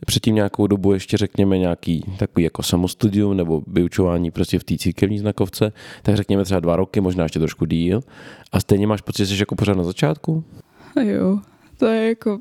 předtím 0.07 0.35
nějakou 0.35 0.67
dobu 0.67 0.93
ještě 0.93 1.17
řekněme 1.17 1.59
nějaký 1.59 2.05
takový 2.19 2.45
jako 2.45 2.63
samostudium 2.63 3.37
nebo 3.37 3.63
vyučování 3.67 4.31
prostě 4.31 4.59
v 4.59 4.65
té 4.65 4.77
církevní 4.79 5.19
znakovce, 5.19 5.73
tak 6.03 6.17
řekněme 6.17 6.45
třeba 6.45 6.61
dva 6.61 6.77
roky, 6.77 7.01
možná 7.01 7.23
ještě 7.23 7.39
trošku 7.39 7.65
díl. 7.65 8.01
A 8.53 8.61
stejně 8.61 8.87
máš 8.87 9.01
pocit, 9.01 9.27
že 9.27 9.37
jsi 9.37 9.43
jako 9.43 9.55
pořád 9.55 9.77
na 9.77 9.85
začátku? 9.85 10.45
A 10.97 11.01
jo, 11.01 11.39
to 11.79 11.87
je 11.87 12.09
jako 12.09 12.41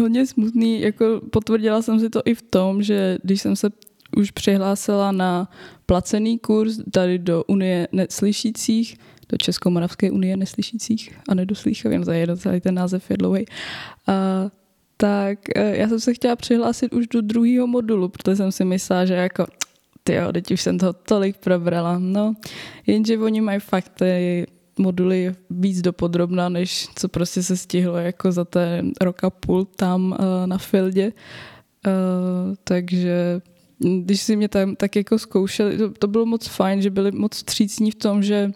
hodně 0.00 0.26
smutný, 0.26 0.80
jako 0.80 1.20
potvrdila 1.30 1.82
jsem 1.82 2.00
si 2.00 2.10
to 2.10 2.22
i 2.24 2.34
v 2.34 2.42
tom, 2.42 2.82
že 2.82 3.18
když 3.22 3.42
jsem 3.42 3.56
se 3.56 3.70
už 4.16 4.30
přihlásila 4.30 5.12
na 5.12 5.48
placený 5.86 6.38
kurz 6.38 6.78
tady 6.90 7.18
do 7.18 7.44
Unie 7.44 7.88
neslyšících, 7.92 8.96
do 9.28 9.36
Českomoravské 9.36 10.10
unie 10.10 10.36
neslyšících 10.36 11.18
a 11.28 11.34
nedoslýchavých, 11.34 12.04
to 12.04 12.10
je 12.10 12.18
jedno, 12.18 12.36
celý 12.36 12.60
ten 12.60 12.74
název 12.74 13.10
je 13.10 13.16
dlouhý. 13.16 13.44
A, 14.06 14.12
tak 14.96 15.38
e, 15.56 15.76
já 15.76 15.88
jsem 15.88 16.00
se 16.00 16.14
chtěla 16.14 16.36
přihlásit 16.36 16.92
už 16.92 17.06
do 17.06 17.20
druhého 17.20 17.66
modulu, 17.66 18.08
protože 18.08 18.36
jsem 18.36 18.52
si 18.52 18.64
myslela, 18.64 19.04
že 19.04 19.14
jako 19.14 19.46
ty 20.04 20.14
jo, 20.14 20.32
teď 20.32 20.50
už 20.50 20.60
jsem 20.60 20.78
toho 20.78 20.92
tolik 20.92 21.36
probrala. 21.36 21.98
No, 21.98 22.34
jenže 22.86 23.18
oni 23.18 23.40
mají 23.40 23.60
fakt 23.60 23.88
ty 23.88 24.46
moduly 24.78 25.34
víc 25.50 25.82
dopodrobná, 25.82 26.48
než 26.48 26.88
co 26.94 27.08
prostě 27.08 27.42
se 27.42 27.56
stihlo 27.56 27.96
jako 27.96 28.32
za 28.32 28.44
ten 28.44 28.92
rok 29.00 29.24
a 29.24 29.30
půl 29.30 29.64
tam 29.64 30.12
uh, 30.12 30.46
na 30.46 30.58
Fieldě. 30.58 31.12
Uh, 31.86 32.54
takže 32.64 33.40
když 33.78 34.20
si 34.20 34.36
mě 34.36 34.48
tam 34.48 34.76
tak 34.76 34.96
jako 34.96 35.18
zkoušeli, 35.18 35.78
to, 35.78 35.90
to 35.90 36.06
bylo 36.06 36.26
moc 36.26 36.46
fajn, 36.46 36.82
že 36.82 36.90
byli 36.90 37.12
moc 37.12 37.36
vstřícní 37.36 37.90
v 37.90 37.94
tom, 37.94 38.22
že 38.22 38.50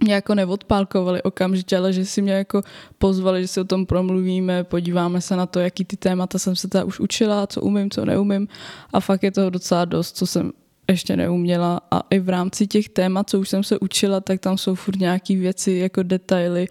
mě 0.00 0.14
jako 0.14 0.34
neodpálkovali 0.34 1.22
okamžitě, 1.22 1.76
ale 1.76 1.92
že 1.92 2.04
si 2.04 2.22
mě 2.22 2.32
jako 2.32 2.62
pozvali, 2.98 3.42
že 3.42 3.48
si 3.48 3.60
o 3.60 3.64
tom 3.64 3.86
promluvíme, 3.86 4.64
podíváme 4.64 5.20
se 5.20 5.36
na 5.36 5.46
to, 5.46 5.60
jaký 5.60 5.84
ty 5.84 5.96
témata 5.96 6.38
jsem 6.38 6.56
se 6.56 6.68
teda 6.68 6.84
už 6.84 7.00
učila, 7.00 7.46
co 7.46 7.60
umím, 7.60 7.90
co 7.90 8.04
neumím. 8.04 8.48
A 8.92 9.00
fakt 9.00 9.22
je 9.22 9.30
toho 9.30 9.50
docela 9.50 9.84
dost, 9.84 10.16
co 10.16 10.26
jsem 10.26 10.52
ještě 10.88 11.16
neuměla. 11.16 11.80
A 11.90 12.02
i 12.10 12.18
v 12.18 12.28
rámci 12.28 12.66
těch 12.66 12.88
témat, 12.88 13.30
co 13.30 13.40
už 13.40 13.48
jsem 13.48 13.62
se 13.62 13.78
učila, 13.78 14.20
tak 14.20 14.40
tam 14.40 14.58
jsou 14.58 14.74
furt 14.74 14.98
nějaké 14.98 15.36
věci 15.36 15.72
jako 15.72 16.02
detaily. 16.02 16.68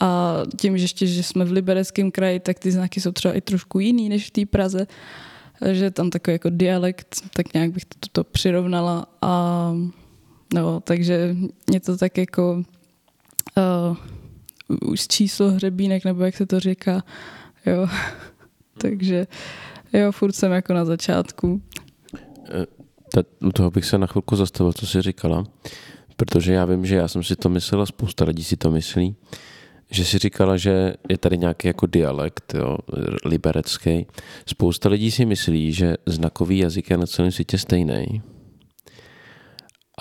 A 0.00 0.36
tím, 0.56 0.78
že 0.78 0.84
ještě, 0.84 1.06
že 1.06 1.22
jsme 1.22 1.44
v 1.44 1.52
libereckém 1.52 2.10
kraji, 2.10 2.40
tak 2.40 2.58
ty 2.58 2.72
znaky 2.72 3.00
jsou 3.00 3.12
třeba 3.12 3.34
i 3.34 3.40
trošku 3.40 3.78
jiný 3.78 4.08
než 4.08 4.26
v 4.26 4.30
té 4.30 4.46
Praze, 4.46 4.86
že 5.72 5.90
tam 5.90 6.10
takový 6.10 6.34
jako 6.34 6.50
dialekt, 6.50 7.22
tak 7.34 7.54
nějak 7.54 7.70
bych 7.70 7.84
to, 7.84 8.08
to 8.12 8.24
přirovnala. 8.24 9.06
A 9.22 9.72
no, 10.52 10.80
takže 10.80 11.36
mě 11.70 11.80
to 11.80 11.96
tak 11.96 12.18
jako 12.18 12.62
uh, 13.56 13.96
už 14.90 15.06
číslo 15.08 15.50
hřebínek, 15.50 16.04
nebo 16.04 16.24
jak 16.24 16.36
se 16.36 16.46
to 16.46 16.60
říká, 16.60 17.02
jo, 17.66 17.88
takže 18.78 19.26
jo, 19.92 20.12
furt 20.12 20.32
jsem 20.32 20.52
jako 20.52 20.72
na 20.72 20.84
začátku. 20.84 21.62
Eh, 22.48 22.66
u 23.40 23.52
toho 23.52 23.70
bych 23.70 23.84
se 23.84 23.98
na 23.98 24.06
chvilku 24.06 24.36
zastavil, 24.36 24.72
co 24.72 24.86
jsi 24.86 25.02
říkala, 25.02 25.44
protože 26.16 26.52
já 26.52 26.64
vím, 26.64 26.86
že 26.86 26.96
já 26.96 27.08
jsem 27.08 27.22
si 27.22 27.36
to 27.36 27.48
myslel 27.48 27.82
a 27.82 27.86
spousta 27.86 28.24
lidí 28.24 28.44
si 28.44 28.56
to 28.56 28.70
myslí, 28.70 29.16
že 29.90 30.04
si 30.04 30.18
říkala, 30.18 30.56
že 30.56 30.94
je 31.08 31.18
tady 31.18 31.38
nějaký 31.38 31.68
jako 31.68 31.86
dialekt, 31.86 32.54
jo, 32.54 32.78
liberecký. 33.24 34.06
Spousta 34.46 34.88
lidí 34.88 35.10
si 35.10 35.24
myslí, 35.24 35.72
že 35.72 35.94
znakový 36.06 36.58
jazyk 36.58 36.90
je 36.90 36.96
na 36.96 37.06
celém 37.06 37.32
světě 37.32 37.58
stejný. 37.58 38.22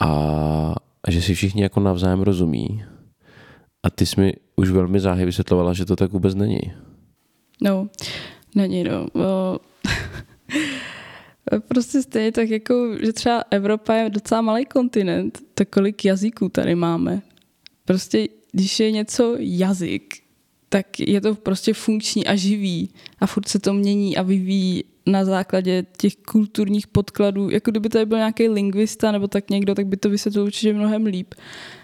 A 0.01 0.73
že 1.09 1.21
si 1.21 1.33
všichni 1.33 1.61
jako 1.61 1.79
navzájem 1.79 2.21
rozumí. 2.21 2.83
A 3.83 3.89
ty 3.89 4.05
jsi 4.05 4.21
mi 4.21 4.33
už 4.55 4.69
velmi 4.69 4.99
záhy 4.99 5.25
vysvětlovala, 5.25 5.73
že 5.73 5.85
to 5.85 5.95
tak 5.95 6.11
vůbec 6.11 6.35
není. 6.35 6.61
No, 7.61 7.89
není 8.55 8.83
no. 8.83 9.07
prostě 11.67 12.01
stejně 12.01 12.31
tak 12.31 12.49
jako, 12.49 12.97
že 13.05 13.13
třeba 13.13 13.43
Evropa 13.51 13.93
je 13.93 14.09
docela 14.09 14.41
malý 14.41 14.65
kontinent, 14.65 15.39
tak 15.53 15.69
kolik 15.69 16.05
jazyků 16.05 16.49
tady 16.49 16.75
máme. 16.75 17.21
Prostě 17.85 18.27
když 18.51 18.79
je 18.79 18.91
něco 18.91 19.35
jazyk, 19.39 20.23
tak 20.69 20.99
je 20.99 21.21
to 21.21 21.35
prostě 21.35 21.73
funkční 21.73 22.27
a 22.27 22.35
živý 22.35 22.89
a 23.19 23.27
furt 23.27 23.47
se 23.47 23.59
to 23.59 23.73
mění 23.73 24.17
a 24.17 24.21
vyvíjí 24.21 24.83
na 25.11 25.25
základě 25.25 25.85
těch 25.97 26.15
kulturních 26.15 26.87
podkladů. 26.87 27.49
Jako 27.49 27.71
kdyby 27.71 27.89
tady 27.89 28.05
byl 28.05 28.17
nějaký 28.17 28.49
lingvista 28.49 29.11
nebo 29.11 29.27
tak 29.27 29.49
někdo, 29.49 29.75
tak 29.75 29.85
by 29.85 29.97
to 29.97 30.09
vysvětlil 30.09 30.43
určitě 30.43 30.73
mnohem 30.73 31.05
líp 31.05 31.33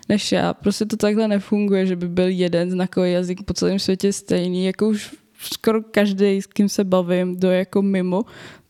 než 0.10 0.32
já. 0.32 0.54
Prostě 0.54 0.86
to 0.86 0.98
takhle 0.98 1.28
nefunguje, 1.28 1.86
že 1.86 1.96
by 1.96 2.08
byl 2.08 2.28
jeden 2.28 2.72
znakový 2.72 3.12
jazyk 3.12 3.44
po 3.44 3.54
celém 3.54 3.80
světě 3.80 4.14
stejný. 4.14 4.66
Jako 4.66 4.88
už 4.88 5.16
skoro 5.40 5.84
každý, 5.84 6.42
s 6.42 6.48
kým 6.48 6.70
se 6.70 6.84
bavím, 6.84 7.40
do 7.40 7.52
jako 7.52 7.82
mimo, 7.82 8.24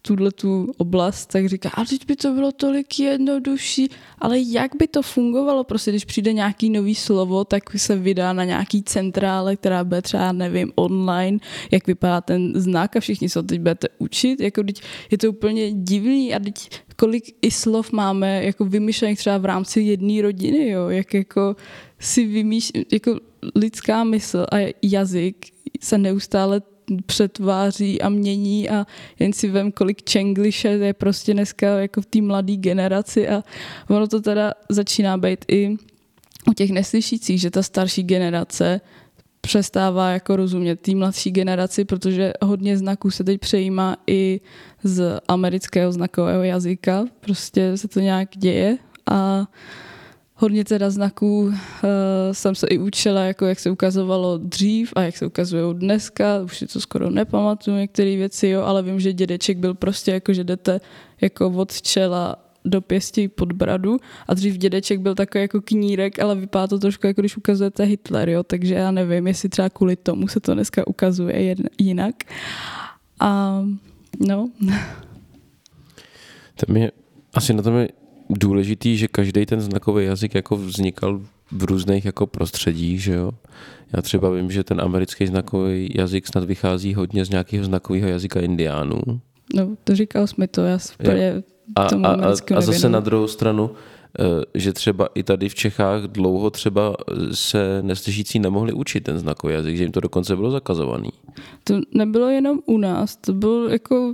tuhle 0.07 0.31
tu 0.31 0.71
oblast, 0.77 1.25
tak 1.25 1.45
říká, 1.45 1.69
a 1.69 1.85
teď 1.85 2.05
by 2.07 2.15
to 2.15 2.33
bylo 2.33 2.51
tolik 2.51 2.99
jednodušší, 2.99 3.89
ale 4.19 4.39
jak 4.39 4.71
by 4.75 4.87
to 4.87 5.01
fungovalo, 5.01 5.63
prostě 5.63 5.91
když 5.91 6.05
přijde 6.05 6.33
nějaký 6.33 6.69
nový 6.69 6.95
slovo, 6.95 7.45
tak 7.45 7.63
se 7.75 7.95
vydá 7.95 8.33
na 8.33 8.43
nějaký 8.43 8.83
centrále, 8.83 9.55
která 9.55 9.83
bude 9.83 10.01
třeba, 10.01 10.31
nevím, 10.31 10.71
online, 10.75 11.39
jak 11.71 11.87
vypadá 11.87 12.21
ten 12.21 12.53
znak 12.55 12.95
a 12.95 12.99
všichni 12.99 13.29
se 13.29 13.43
teď 13.43 13.59
budete 13.59 13.87
učit, 13.97 14.39
jako 14.39 14.63
teď 14.63 14.81
je 15.11 15.17
to 15.17 15.29
úplně 15.29 15.71
divný 15.71 16.35
a 16.35 16.39
teď 16.39 16.69
kolik 16.95 17.35
i 17.41 17.51
slov 17.51 17.91
máme 17.91 18.43
jako 18.43 18.65
vymyšlených 18.65 19.19
třeba 19.19 19.37
v 19.37 19.45
rámci 19.45 19.81
jedné 19.81 20.21
rodiny, 20.21 20.69
jo, 20.69 20.89
jak 20.89 21.13
jako 21.13 21.55
si 21.99 22.25
vymýš, 22.25 22.71
jako 22.91 23.19
lidská 23.55 24.03
mysl 24.03 24.45
a 24.51 24.73
jazyk 24.81 25.45
se 25.81 25.97
neustále 25.97 26.61
přetváří 27.05 28.01
a 28.01 28.09
mění 28.09 28.69
a 28.69 28.85
jen 29.19 29.33
si 29.33 29.49
vem, 29.49 29.71
kolik 29.71 30.03
čengliše 30.03 30.67
je 30.67 30.93
prostě 30.93 31.33
dneska 31.33 31.67
jako 31.67 32.01
v 32.01 32.05
té 32.05 32.21
mladé 32.21 32.55
generaci 32.55 33.29
a 33.29 33.43
ono 33.89 34.07
to 34.07 34.21
teda 34.21 34.53
začíná 34.69 35.17
být 35.17 35.45
i 35.47 35.77
u 36.47 36.53
těch 36.53 36.71
neslyšících, 36.71 37.41
že 37.41 37.51
ta 37.51 37.63
starší 37.63 38.03
generace 38.03 38.81
přestává 39.41 40.09
jako 40.09 40.35
rozumět 40.35 40.75
té 40.75 40.95
mladší 40.95 41.31
generaci, 41.31 41.85
protože 41.85 42.33
hodně 42.41 42.77
znaků 42.77 43.11
se 43.11 43.23
teď 43.23 43.39
přejímá 43.39 43.97
i 44.07 44.41
z 44.83 45.19
amerického 45.27 45.91
znakového 45.91 46.43
jazyka. 46.43 47.05
Prostě 47.19 47.77
se 47.77 47.87
to 47.87 47.99
nějak 47.99 48.29
děje 48.37 48.77
a 49.11 49.47
hodně 50.37 50.65
teda 50.65 50.89
znaků 50.89 51.41
uh, 51.41 51.53
jsem 52.31 52.55
se 52.55 52.67
i 52.67 52.77
učila, 52.77 53.23
jako 53.23 53.45
jak 53.45 53.59
se 53.59 53.69
ukazovalo 53.69 54.37
dřív 54.37 54.93
a 54.95 55.01
jak 55.01 55.17
se 55.17 55.25
ukazují 55.25 55.75
dneska. 55.75 56.39
Už 56.39 56.57
si 56.57 56.67
to 56.67 56.81
skoro 56.81 57.09
nepamatuju 57.09 57.77
některé 57.77 58.15
věci, 58.15 58.47
jo, 58.47 58.61
ale 58.61 58.83
vím, 58.83 58.99
že 58.99 59.13
dědeček 59.13 59.57
byl 59.57 59.73
prostě 59.73 60.11
jako, 60.11 60.33
že 60.33 60.43
jdete 60.43 60.81
jako 61.21 61.47
od 61.49 61.81
čela 61.81 62.35
do 62.65 62.81
pěstí 62.81 63.27
pod 63.27 63.51
bradu 63.51 63.97
a 64.27 64.33
dřív 64.33 64.57
dědeček 64.57 64.99
byl 64.99 65.15
takový 65.15 65.41
jako 65.41 65.61
knírek, 65.61 66.19
ale 66.19 66.35
vypadá 66.35 66.67
to 66.67 66.79
trošku 66.79 67.07
jako 67.07 67.21
když 67.21 67.37
ukazujete 67.37 67.83
Hitler, 67.83 68.29
jo, 68.29 68.43
takže 68.43 68.75
já 68.75 68.91
nevím, 68.91 69.27
jestli 69.27 69.49
třeba 69.49 69.69
kvůli 69.69 69.95
tomu 69.95 70.27
se 70.27 70.39
to 70.39 70.53
dneska 70.53 70.87
ukazuje 70.87 71.55
jinak. 71.77 72.15
A 73.19 73.61
no. 74.19 74.49
To 76.65 76.73
mě, 76.73 76.91
asi 77.33 77.53
na 77.53 77.61
tom 77.61 77.75
je 77.75 77.89
důležitý, 78.29 78.97
že 78.97 79.07
každý 79.07 79.45
ten 79.45 79.61
znakový 79.61 80.05
jazyk 80.05 80.35
jako 80.35 80.57
vznikal 80.57 81.21
v 81.51 81.63
různých 81.63 82.05
jako 82.05 82.27
prostředích, 82.27 83.03
že 83.03 83.13
jo. 83.13 83.31
Já 83.95 84.01
třeba 84.01 84.29
vím, 84.29 84.51
že 84.51 84.63
ten 84.63 84.81
americký 84.81 85.27
znakový 85.27 85.89
jazyk 85.95 86.27
snad 86.27 86.43
vychází 86.43 86.93
hodně 86.93 87.25
z 87.25 87.29
nějakého 87.29 87.65
znakového 87.65 88.07
jazyka 88.07 88.39
indiánů. 88.39 89.01
No, 89.55 89.75
to 89.83 89.95
říkal 89.95 90.27
jsme 90.27 90.47
to, 90.47 90.61
já 90.61 90.77
úplně 90.99 91.43
a, 91.75 91.81
a, 91.81 92.13
a, 92.13 92.33
a 92.55 92.61
zase 92.61 92.89
na 92.89 92.99
druhou 92.99 93.27
stranu, 93.27 93.71
eh, 94.19 94.23
že 94.53 94.73
třeba 94.73 95.09
i 95.15 95.23
tady 95.23 95.49
v 95.49 95.55
Čechách 95.55 96.03
dlouho 96.03 96.49
třeba 96.49 96.95
se 97.31 97.81
neslyšící 97.81 98.39
nemohli 98.39 98.73
učit 98.73 99.03
ten 99.03 99.19
znakový 99.19 99.53
jazyk, 99.53 99.77
že 99.77 99.83
jim 99.83 99.91
to 99.91 99.99
dokonce 99.99 100.35
bylo 100.35 100.51
zakazovaný. 100.51 101.09
To 101.63 101.79
nebylo 101.93 102.29
jenom 102.29 102.59
u 102.65 102.77
nás, 102.77 103.15
to 103.15 103.33
byl 103.33 103.69
jako 103.71 104.13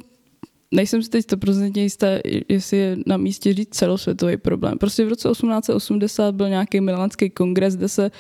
nejsem 0.74 1.04
si 1.04 1.10
teď 1.10 1.24
stoprocentně 1.24 1.84
jistá, 1.84 2.08
jestli 2.50 2.78
je 2.78 2.98
na 3.06 3.18
místě 3.18 3.54
říct 3.54 3.76
celosvětový 3.76 4.38
problém. 4.38 4.78
Prostě 4.78 5.06
v 5.06 5.10
roce 5.10 5.30
1880 5.30 6.36
byl 6.36 6.50
nějaký 6.50 6.82
milánský 6.82 7.30
kongres, 7.30 7.76
kde 7.76 7.90
se 7.90 8.12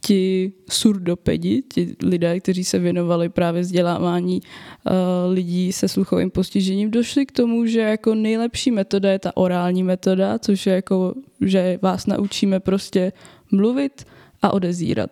ti 0.00 0.52
surdopedi, 0.70 1.62
ti 1.72 1.96
lidé, 2.02 2.40
kteří 2.40 2.64
se 2.64 2.78
věnovali 2.78 3.28
právě 3.28 3.62
vzdělávání 3.62 4.40
uh, 4.40 4.92
lidí 5.32 5.72
se 5.72 5.88
sluchovým 5.88 6.30
postižením, 6.30 6.90
došli 6.90 7.26
k 7.26 7.32
tomu, 7.32 7.66
že 7.66 7.80
jako 7.80 8.14
nejlepší 8.14 8.70
metoda 8.70 9.12
je 9.12 9.18
ta 9.18 9.36
orální 9.36 9.82
metoda, 9.82 10.38
což 10.38 10.66
je 10.66 10.74
jako, 10.74 11.14
že 11.40 11.78
vás 11.82 12.06
naučíme 12.06 12.60
prostě 12.60 13.12
mluvit 13.50 14.04
a 14.42 14.52
odezírat 14.52 15.10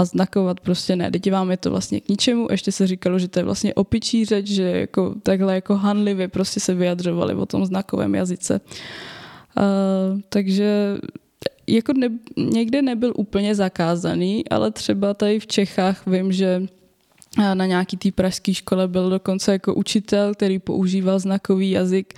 a 0.00 0.04
znakovat 0.04 0.60
prostě 0.60 0.96
ne. 0.96 1.10
Teď 1.10 1.30
vám 1.32 1.50
je 1.50 1.56
to 1.56 1.70
vlastně 1.70 2.00
k 2.00 2.08
ničemu. 2.08 2.46
Ještě 2.50 2.72
se 2.72 2.86
říkalo, 2.86 3.18
že 3.18 3.28
to 3.28 3.38
je 3.38 3.44
vlastně 3.44 3.74
opičí 3.74 4.24
řeč, 4.24 4.46
že 4.46 4.62
jako 4.62 5.14
takhle 5.22 5.54
jako 5.54 5.76
hanlivě 5.76 6.28
prostě 6.28 6.60
se 6.60 6.74
vyjadřovali 6.74 7.34
o 7.34 7.46
tom 7.46 7.66
znakovém 7.66 8.14
jazyce. 8.14 8.60
Uh, 9.56 10.20
takže 10.28 10.96
jako 11.66 11.92
ne, 11.92 12.08
někde 12.36 12.82
nebyl 12.82 13.12
úplně 13.16 13.54
zakázaný, 13.54 14.48
ale 14.48 14.70
třeba 14.70 15.14
tady 15.14 15.40
v 15.40 15.46
Čechách 15.46 16.06
vím, 16.06 16.32
že 16.32 16.62
na 17.54 17.66
nějaký 17.66 17.96
té 17.96 18.12
pražské 18.12 18.54
škole 18.54 18.88
byl 18.88 19.10
dokonce 19.10 19.52
jako 19.52 19.74
učitel, 19.74 20.34
který 20.34 20.58
používal 20.58 21.18
znakový 21.18 21.70
jazyk, 21.70 22.14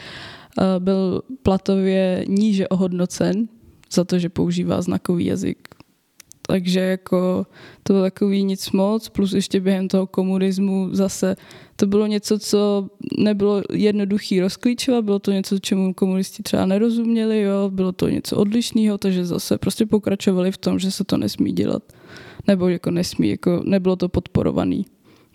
byl 0.78 1.22
platově 1.42 2.24
níže 2.28 2.68
ohodnocen 2.68 3.48
za 3.92 4.04
to, 4.04 4.18
že 4.18 4.28
používá 4.28 4.82
znakový 4.82 5.24
jazyk 5.24 5.68
takže 6.52 6.80
jako 6.80 7.46
to 7.82 7.92
bylo 7.92 8.02
takový 8.02 8.44
nic 8.44 8.70
moc, 8.70 9.08
plus 9.08 9.32
ještě 9.32 9.60
během 9.60 9.88
toho 9.88 10.06
komunismu 10.06 10.88
zase 10.92 11.36
to 11.76 11.86
bylo 11.86 12.06
něco, 12.06 12.38
co 12.38 12.88
nebylo 13.18 13.62
jednoduchý 13.72 14.40
rozklíčovat, 14.40 15.04
bylo 15.04 15.18
to 15.18 15.32
něco, 15.32 15.58
čemu 15.58 15.94
komunisti 15.94 16.42
třeba 16.42 16.66
nerozuměli, 16.66 17.40
jo, 17.40 17.70
bylo 17.70 17.92
to 17.92 18.08
něco 18.08 18.36
odlišného, 18.36 18.98
takže 18.98 19.24
zase 19.26 19.58
prostě 19.58 19.86
pokračovali 19.86 20.52
v 20.52 20.56
tom, 20.56 20.78
že 20.78 20.90
se 20.90 21.04
to 21.04 21.16
nesmí 21.16 21.52
dělat. 21.52 21.92
Nebo 22.46 22.68
jako 22.68 22.90
nesmí, 22.90 23.28
jako 23.28 23.62
nebylo 23.64 23.96
to 23.96 24.08
podporovaný. 24.08 24.86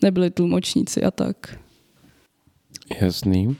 Nebyli 0.03 0.29
tlumočníci 0.29 1.03
a 1.03 1.11
tak. 1.11 1.59
Jasný. 3.01 3.55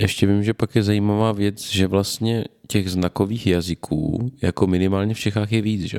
Ještě 0.00 0.26
vím, 0.26 0.44
že 0.44 0.54
pak 0.54 0.76
je 0.76 0.82
zajímavá 0.82 1.32
věc, 1.32 1.70
že 1.70 1.86
vlastně 1.86 2.44
těch 2.68 2.90
znakových 2.90 3.46
jazyků 3.46 4.30
jako 4.42 4.66
minimálně 4.66 5.14
v 5.14 5.18
Čechách 5.18 5.52
je 5.52 5.62
víc, 5.62 5.82
že? 5.82 5.98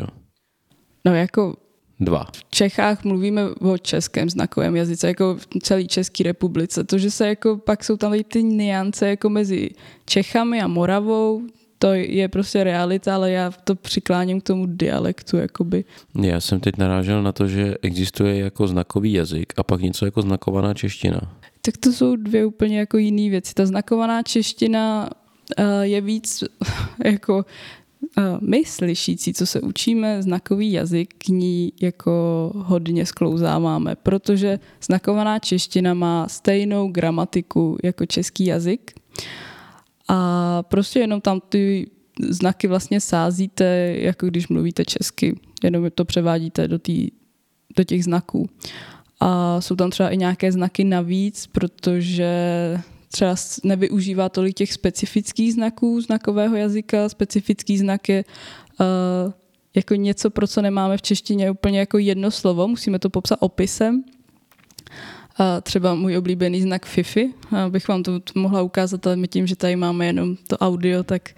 No 1.06 1.16
jako 1.16 1.56
Dva. 2.02 2.26
V 2.34 2.46
Čechách 2.50 3.04
mluvíme 3.04 3.50
o 3.50 3.78
českém 3.78 4.30
znakovém 4.30 4.76
jazyce, 4.76 5.08
jako 5.08 5.36
v 5.36 5.48
celé 5.62 5.86
České 5.86 6.24
republice. 6.24 6.84
To, 6.84 6.98
že 6.98 7.12
se 7.12 7.28
jako 7.28 7.58
pak 7.58 7.84
jsou 7.84 7.98
tam 7.98 8.14
ty 8.28 8.44
niance 8.44 9.10
jako 9.10 9.30
mezi 9.30 9.70
Čechami 10.06 10.62
a 10.62 10.68
Moravou, 10.68 11.42
to 11.82 11.94
je 11.94 12.28
prostě 12.28 12.64
realita, 12.64 13.16
ale 13.16 13.32
já 13.32 13.52
to 13.52 13.76
přikláním 13.76 14.42
k 14.42 14.44
tomu 14.44 14.66
dialektu. 14.66 15.38
Jakoby. 15.38 15.86
Já 16.22 16.40
jsem 16.40 16.60
teď 16.60 16.78
narážel 16.78 17.24
na 17.24 17.32
to, 17.32 17.48
že 17.48 17.76
existuje 17.82 18.38
jako 18.38 18.68
znakový 18.68 19.14
jazyk 19.14 19.54
a 19.58 19.64
pak 19.64 19.82
něco 19.82 20.06
jako 20.06 20.22
znakovaná 20.22 20.74
čeština. 20.74 21.22
Tak 21.62 21.78
to 21.78 21.94
jsou 21.94 22.16
dvě 22.16 22.46
úplně 22.46 22.80
jako 22.80 22.98
jiné 22.98 23.30
věci. 23.30 23.54
Ta 23.54 23.66
znakovaná 23.66 24.24
čeština 24.24 25.10
uh, 25.60 25.66
je 25.82 26.02
víc 26.02 26.44
jako 27.06 27.46
my 28.42 28.64
slyšící, 28.66 29.34
co 29.34 29.46
se 29.46 29.62
učíme, 29.62 30.24
znakový 30.24 30.72
jazyk 30.72 31.14
k 31.18 31.28
ní 31.28 31.74
jako 31.82 32.12
hodně 32.56 33.06
sklouzáváme, 33.06 33.96
protože 33.96 34.60
znakovaná 34.84 35.40
čeština 35.40 35.94
má 35.94 36.28
stejnou 36.28 36.88
gramatiku 36.88 37.78
jako 37.84 38.06
český 38.06 38.46
jazyk 38.46 38.92
a 40.08 40.64
prostě 40.64 41.00
jenom 41.00 41.22
tam 41.22 41.42
ty 41.50 41.90
znaky 42.30 42.68
vlastně 42.68 43.02
sázíte, 43.02 43.96
jako 43.98 44.28
když 44.28 44.48
mluvíte 44.48 44.86
česky, 44.86 45.40
jenom 45.64 45.92
to 45.96 46.06
převádíte 46.06 46.68
do, 46.68 46.80
tý, 46.80 47.12
do 47.78 47.84
těch 47.84 48.04
znaků. 48.04 48.50
A 49.20 49.62
jsou 49.62 49.76
tam 49.76 49.90
třeba 49.90 50.10
i 50.10 50.18
nějaké 50.18 50.52
znaky 50.52 50.84
navíc, 50.84 51.48
protože 51.48 52.34
třeba 53.12 53.36
nevyužívá 53.64 54.30
tolik 54.30 54.56
těch 54.56 54.74
specifických 54.74 55.54
znaků 55.54 56.02
znakového 56.02 56.56
jazyka. 56.56 57.10
Specifický 57.10 57.78
znak 57.78 58.10
je 58.10 58.26
uh, 58.80 59.34
jako 59.76 59.96
něco, 59.96 60.30
pro 60.30 60.48
co 60.48 60.62
nemáme 60.62 60.98
v 60.98 61.02
češtině 61.02 61.52
úplně 61.52 61.80
jako 61.80 61.98
jedno 61.98 62.32
slovo, 62.32 62.68
musíme 62.68 63.00
to 63.00 63.10
popsat 63.10 63.38
opisem. 63.40 64.04
A 65.38 65.62
třeba 65.62 65.96
můj 65.96 66.18
oblíbený 66.18 66.62
znak 66.62 66.86
FIFI, 66.86 67.34
abych 67.52 67.88
vám 67.88 68.04
to 68.04 68.20
mohla 68.36 68.62
ukázat, 68.62 69.08
ale 69.08 69.16
my 69.16 69.28
tím, 69.28 69.48
že 69.48 69.56
tady 69.56 69.76
máme 69.76 70.06
jenom 70.06 70.36
to 70.48 70.58
audio, 70.58 71.04
tak 71.04 71.30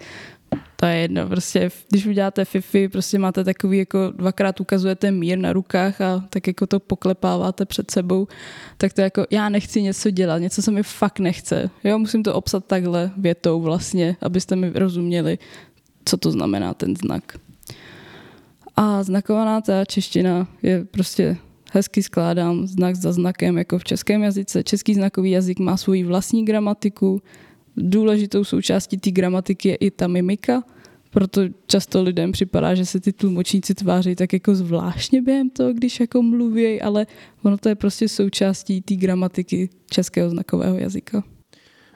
to 0.76 0.86
je 0.86 0.96
jedno. 0.96 1.28
Prostě, 1.28 1.70
když 1.90 2.06
uděláte 2.06 2.44
FIFI, 2.44 2.88
prostě 2.88 3.18
máte 3.18 3.44
takový, 3.44 3.78
jako 3.78 4.12
dvakrát 4.16 4.60
ukazujete 4.60 5.10
mír 5.10 5.38
na 5.38 5.52
rukách 5.52 6.00
a 6.00 6.24
tak 6.30 6.46
jako 6.46 6.66
to 6.66 6.80
poklepáváte 6.80 7.64
před 7.64 7.90
sebou, 7.90 8.28
tak 8.76 8.92
to 8.92 9.00
jako, 9.00 9.26
já 9.30 9.48
nechci 9.48 9.82
něco 9.82 10.10
dělat, 10.10 10.38
něco 10.38 10.62
se 10.62 10.70
mi 10.70 10.82
fakt 10.82 11.18
nechce. 11.18 11.70
Jo, 11.84 11.98
musím 11.98 12.22
to 12.22 12.34
obsat 12.34 12.64
takhle 12.64 13.10
větou 13.16 13.60
vlastně, 13.60 14.16
abyste 14.20 14.56
mi 14.56 14.70
rozuměli, 14.74 15.38
co 16.04 16.16
to 16.16 16.30
znamená 16.30 16.74
ten 16.74 16.96
znak. 16.96 17.38
A 18.76 19.02
znakovaná 19.02 19.60
ta 19.60 19.84
čeština 19.84 20.48
je 20.62 20.84
prostě 20.84 21.36
hezky 21.72 22.02
skládám 22.02 22.66
znak 22.66 22.96
za 22.96 23.12
znakem, 23.12 23.58
jako 23.58 23.78
v 23.78 23.84
českém 23.84 24.22
jazyce. 24.22 24.62
Český 24.62 24.94
znakový 24.94 25.30
jazyk 25.30 25.58
má 25.58 25.76
svoji 25.76 26.04
vlastní 26.04 26.44
gramatiku. 26.44 27.22
Důležitou 27.76 28.44
součástí 28.44 28.96
té 28.96 29.10
gramatiky 29.10 29.68
je 29.68 29.74
i 29.74 29.90
ta 29.90 30.06
mimika, 30.06 30.62
proto 31.10 31.40
často 31.66 32.02
lidem 32.02 32.32
připadá, 32.32 32.74
že 32.74 32.86
se 32.86 33.00
ty 33.00 33.12
tlumočníci 33.12 33.74
tváří 33.74 34.14
tak 34.14 34.32
jako 34.32 34.54
zvláštně 34.54 35.22
během 35.22 35.50
toho, 35.50 35.72
když 35.72 36.00
jako 36.00 36.22
mluví, 36.22 36.80
ale 36.80 37.06
ono 37.42 37.58
to 37.58 37.68
je 37.68 37.74
prostě 37.74 38.08
součástí 38.08 38.82
té 38.82 38.94
gramatiky 38.94 39.68
českého 39.90 40.30
znakového 40.30 40.78
jazyka. 40.78 41.24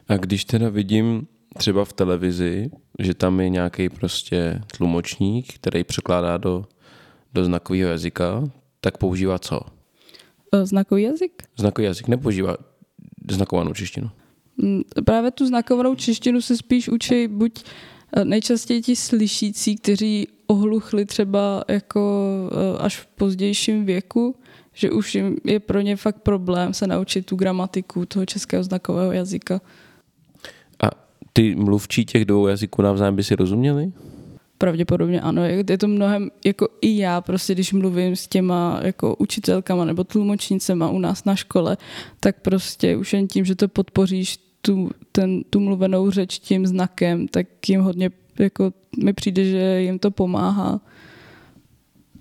A 0.09 0.17
když 0.17 0.45
teda 0.45 0.69
vidím 0.69 1.27
třeba 1.57 1.85
v 1.85 1.93
televizi, 1.93 2.71
že 2.99 3.15
tam 3.15 3.41
je 3.41 3.49
nějaký 3.49 3.89
prostě 3.89 4.61
tlumočník, 4.77 5.55
který 5.55 5.85
překládá 5.85 6.37
do, 6.37 6.65
do 7.35 7.45
znakového 7.45 7.91
jazyka, 7.91 8.51
tak 8.81 8.99
používá 8.99 9.39
co? 9.39 9.61
Znakový 10.63 11.03
jazyk? 11.03 11.43
Znakový 11.57 11.85
jazyk 11.85 12.09
nepoužívá 12.09 12.57
znakovanou 13.31 13.73
češtinu. 13.73 14.11
Mm, 14.63 14.83
právě 15.05 15.31
tu 15.31 15.47
znakovanou 15.47 15.95
češtinu 15.95 16.41
se 16.41 16.57
spíš 16.57 16.89
učí 16.89 17.29
buď 17.29 17.63
e, 18.13 18.25
nejčastěji 18.25 18.83
ti 18.83 18.97
slyšící, 18.97 19.77
kteří 19.77 20.29
ohluchli 20.47 21.07
třeba 21.07 21.65
jako 21.69 22.33
e, 22.53 22.79
až 22.79 22.97
v 22.97 23.07
pozdějším 23.07 23.85
věku, 23.85 24.35
že 24.73 24.91
už 24.91 25.15
jim 25.15 25.37
je 25.45 25.61
pro 25.61 25.81
ně 25.81 25.97
fakt 25.97 26.23
problém 26.23 26.75
se 26.75 26.87
naučit 26.87 27.27
tu 27.27 27.37
gramatiku 27.37 28.07
toho 28.07 28.27
českého 28.27 28.63
znakového 28.63 29.13
jazyka. 29.13 29.61
A 30.83 30.91
ty 31.33 31.55
mluvčí 31.55 32.05
těch 32.05 32.25
dvou 32.25 32.47
jazyků 32.47 32.83
navzájem 32.83 33.17
by 33.17 33.25
si 33.25 33.37
rozuměli? 33.37 33.93
Pravděpodobně 34.59 35.21
ano. 35.21 35.45
Je 35.45 35.79
to 35.79 35.89
mnohem, 35.89 36.31
jako 36.45 36.69
i 36.81 36.99
já, 36.99 37.21
prostě 37.21 37.55
když 37.55 37.73
mluvím 37.73 38.17
s 38.17 38.27
těma 38.27 38.81
jako 38.83 39.17
učitelkama 39.17 39.85
nebo 39.85 40.05
tlumočnicema 40.05 40.91
u 40.91 40.99
nás 40.99 41.25
na 41.25 41.37
škole, 41.37 41.77
tak 42.21 42.41
prostě 42.41 42.97
už 42.97 43.13
jen 43.13 43.29
tím, 43.29 43.45
že 43.45 43.55
to 43.55 43.69
podpoříš 43.69 44.48
tu, 44.69 44.91
ten, 45.13 45.43
tu 45.51 45.61
mluvenou 45.61 46.11
řeč 46.11 46.39
tím 46.39 46.67
znakem, 46.67 47.29
tak 47.29 47.69
jim 47.69 47.81
hodně, 47.81 48.11
jako 48.39 48.73
mi 49.05 49.13
přijde, 49.13 49.45
že 49.45 49.81
jim 49.81 49.99
to 49.99 50.11
pomáhá. 50.11 50.81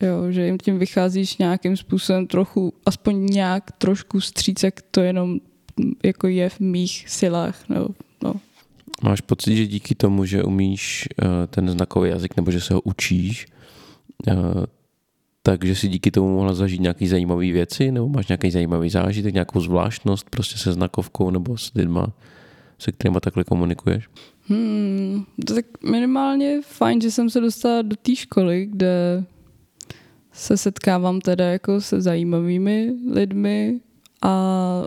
Jo, 0.02 0.32
že 0.32 0.46
jim 0.46 0.58
tím 0.58 0.80
vycházíš 0.80 1.38
nějakým 1.38 1.78
způsobem 1.78 2.28
trochu, 2.28 2.74
aspoň 2.86 3.26
nějak 3.26 3.72
trošku 3.72 4.22
stříc, 4.22 4.64
jak 4.64 4.82
to 4.82 5.02
jenom 5.02 5.40
jako 6.04 6.28
je 6.28 6.50
v 6.50 6.60
mých 6.60 7.06
silách. 7.10 7.70
No, 7.70 7.88
no. 8.24 8.34
Máš 9.04 9.22
pocit, 9.22 9.56
že 9.56 9.68
díky 9.68 9.96
tomu, 9.96 10.26
že 10.26 10.44
umíš 10.44 11.08
uh, 11.22 11.28
ten 11.48 11.70
znakový 11.70 12.10
jazyk 12.10 12.36
nebo 12.36 12.52
že 12.52 12.62
se 12.62 12.74
ho 12.74 12.82
učíš, 12.82 13.48
uh, 14.28 14.34
takže 15.44 15.76
si 15.76 15.88
díky 15.88 16.12
tomu 16.12 16.36
mohla 16.36 16.54
zažít 16.54 16.82
nějaké 16.82 17.08
zajímavé 17.08 17.52
věci 17.52 17.92
nebo 17.92 18.10
máš 18.10 18.28
nějaký 18.28 18.52
zajímavý 18.52 18.90
zážitek, 18.90 19.34
nějakou 19.34 19.60
zvláštnost 19.60 20.30
prostě 20.30 20.58
se 20.58 20.74
znakovkou 20.74 21.30
nebo 21.30 21.58
s 21.58 21.74
lidma, 21.76 22.08
se 22.80 22.92
kterými 22.92 23.18
takhle 23.22 23.44
komunikuješ? 23.44 24.10
Hmm, 24.48 25.26
to 25.48 25.54
tak 25.56 25.66
minimálně 25.84 26.62
fajn, 26.62 27.02
že 27.02 27.12
jsem 27.12 27.30
se 27.30 27.40
dostala 27.40 27.82
do 27.82 27.96
té 27.96 28.16
školy, 28.16 28.66
kde 28.72 29.24
se 30.32 30.58
setkávám 30.58 31.22
teda 31.22 31.46
jako 31.46 31.82
se 31.82 32.02
zajímavými 32.02 32.94
lidmi 33.12 33.80
a 34.22 34.84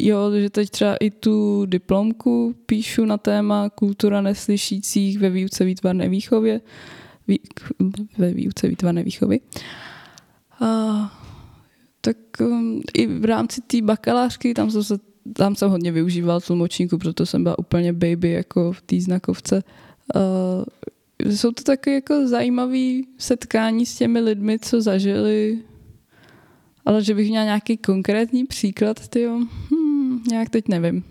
Jo, 0.00 0.30
že 0.40 0.50
teď 0.50 0.70
třeba 0.70 0.96
i 0.96 1.10
tu 1.10 1.66
diplomku 1.66 2.54
píšu 2.66 3.04
na 3.04 3.18
téma 3.18 3.70
kultura 3.70 4.20
neslyšících 4.20 5.18
ve 5.18 5.30
výuce 5.30 5.64
výtvarné 5.64 6.08
výchově. 6.08 6.60
Vý, 7.28 7.40
ve 8.18 8.32
výuce 8.32 8.68
výtvarné 8.68 9.02
výchovy. 9.02 9.40
A, 10.60 11.20
tak 12.00 12.16
um, 12.40 12.80
i 12.94 13.06
v 13.06 13.24
rámci 13.24 13.60
té 13.60 13.82
bakalářky, 13.82 14.54
tam 14.54 14.70
jsem, 14.70 14.84
se, 14.84 14.98
tam 15.38 15.56
jsem 15.56 15.70
hodně 15.70 15.92
využíval 15.92 16.40
tlumočníku, 16.40 16.98
proto 16.98 17.26
jsem 17.26 17.42
byla 17.42 17.58
úplně 17.58 17.92
baby 17.92 18.30
jako 18.30 18.72
v 18.72 18.82
té 18.82 19.00
znakovce. 19.00 19.62
Uh, 20.14 21.32
jsou 21.32 21.52
to 21.52 21.62
takové 21.62 21.94
jako 21.94 22.28
zajímavé 22.28 23.00
setkání 23.18 23.86
s 23.86 23.96
těmi 23.96 24.20
lidmi, 24.20 24.58
co 24.58 24.82
zažili, 24.82 25.58
ale 26.86 27.04
že 27.04 27.14
bych 27.14 27.28
měla 27.28 27.44
nějaký 27.44 27.76
konkrétní 27.76 28.46
příklad, 28.46 29.08
tyjo, 29.08 29.40
hm, 29.70 30.22
nějak 30.30 30.50
teď 30.50 30.68
nevím. 30.68 31.04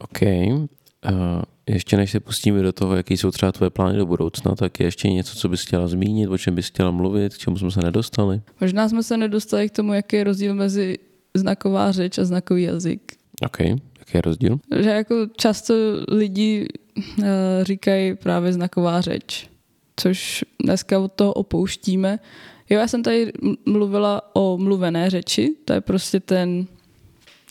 OK. 0.00 0.22
Uh, 0.22 1.42
ještě 1.68 1.96
než 1.96 2.10
se 2.10 2.20
pustíme 2.20 2.62
do 2.62 2.72
toho, 2.72 2.96
jaký 2.96 3.16
jsou 3.16 3.30
třeba 3.30 3.52
tvoje 3.52 3.70
plány 3.70 3.98
do 3.98 4.06
budoucna, 4.06 4.54
tak 4.54 4.80
je 4.80 4.86
ještě 4.86 5.08
něco, 5.08 5.36
co 5.36 5.48
bys 5.48 5.62
chtěla 5.62 5.86
zmínit, 5.86 6.30
o 6.30 6.38
čem 6.38 6.54
bys 6.54 6.66
chtěla 6.66 6.90
mluvit, 6.90 7.34
k 7.34 7.38
čemu 7.38 7.56
jsme 7.56 7.70
se 7.70 7.80
nedostali? 7.80 8.40
Možná 8.60 8.88
jsme 8.88 9.02
se 9.02 9.16
nedostali 9.16 9.68
k 9.68 9.72
tomu, 9.72 9.92
jaký 9.92 10.16
je 10.16 10.24
rozdíl 10.24 10.54
mezi 10.54 10.98
znaková 11.34 11.92
řeč 11.92 12.18
a 12.18 12.24
znakový 12.24 12.62
jazyk. 12.62 13.19
OK. 13.46 13.60
Jaký 13.60 14.12
je 14.14 14.20
rozdíl? 14.20 14.60
Že 14.80 14.90
jako 14.90 15.26
často 15.36 15.74
lidi 16.08 16.68
uh, 17.18 17.24
říkají 17.62 18.14
právě 18.14 18.52
znaková 18.52 19.00
řeč, 19.00 19.48
což 19.96 20.44
dneska 20.64 20.98
od 20.98 21.12
toho 21.12 21.32
opouštíme. 21.32 22.18
Jo, 22.70 22.80
já 22.80 22.88
jsem 22.88 23.02
tady 23.02 23.32
mluvila 23.66 24.22
o 24.34 24.58
mluvené 24.58 25.10
řeči, 25.10 25.54
to 25.64 25.72
je 25.72 25.80
prostě 25.80 26.20
ten 26.20 26.66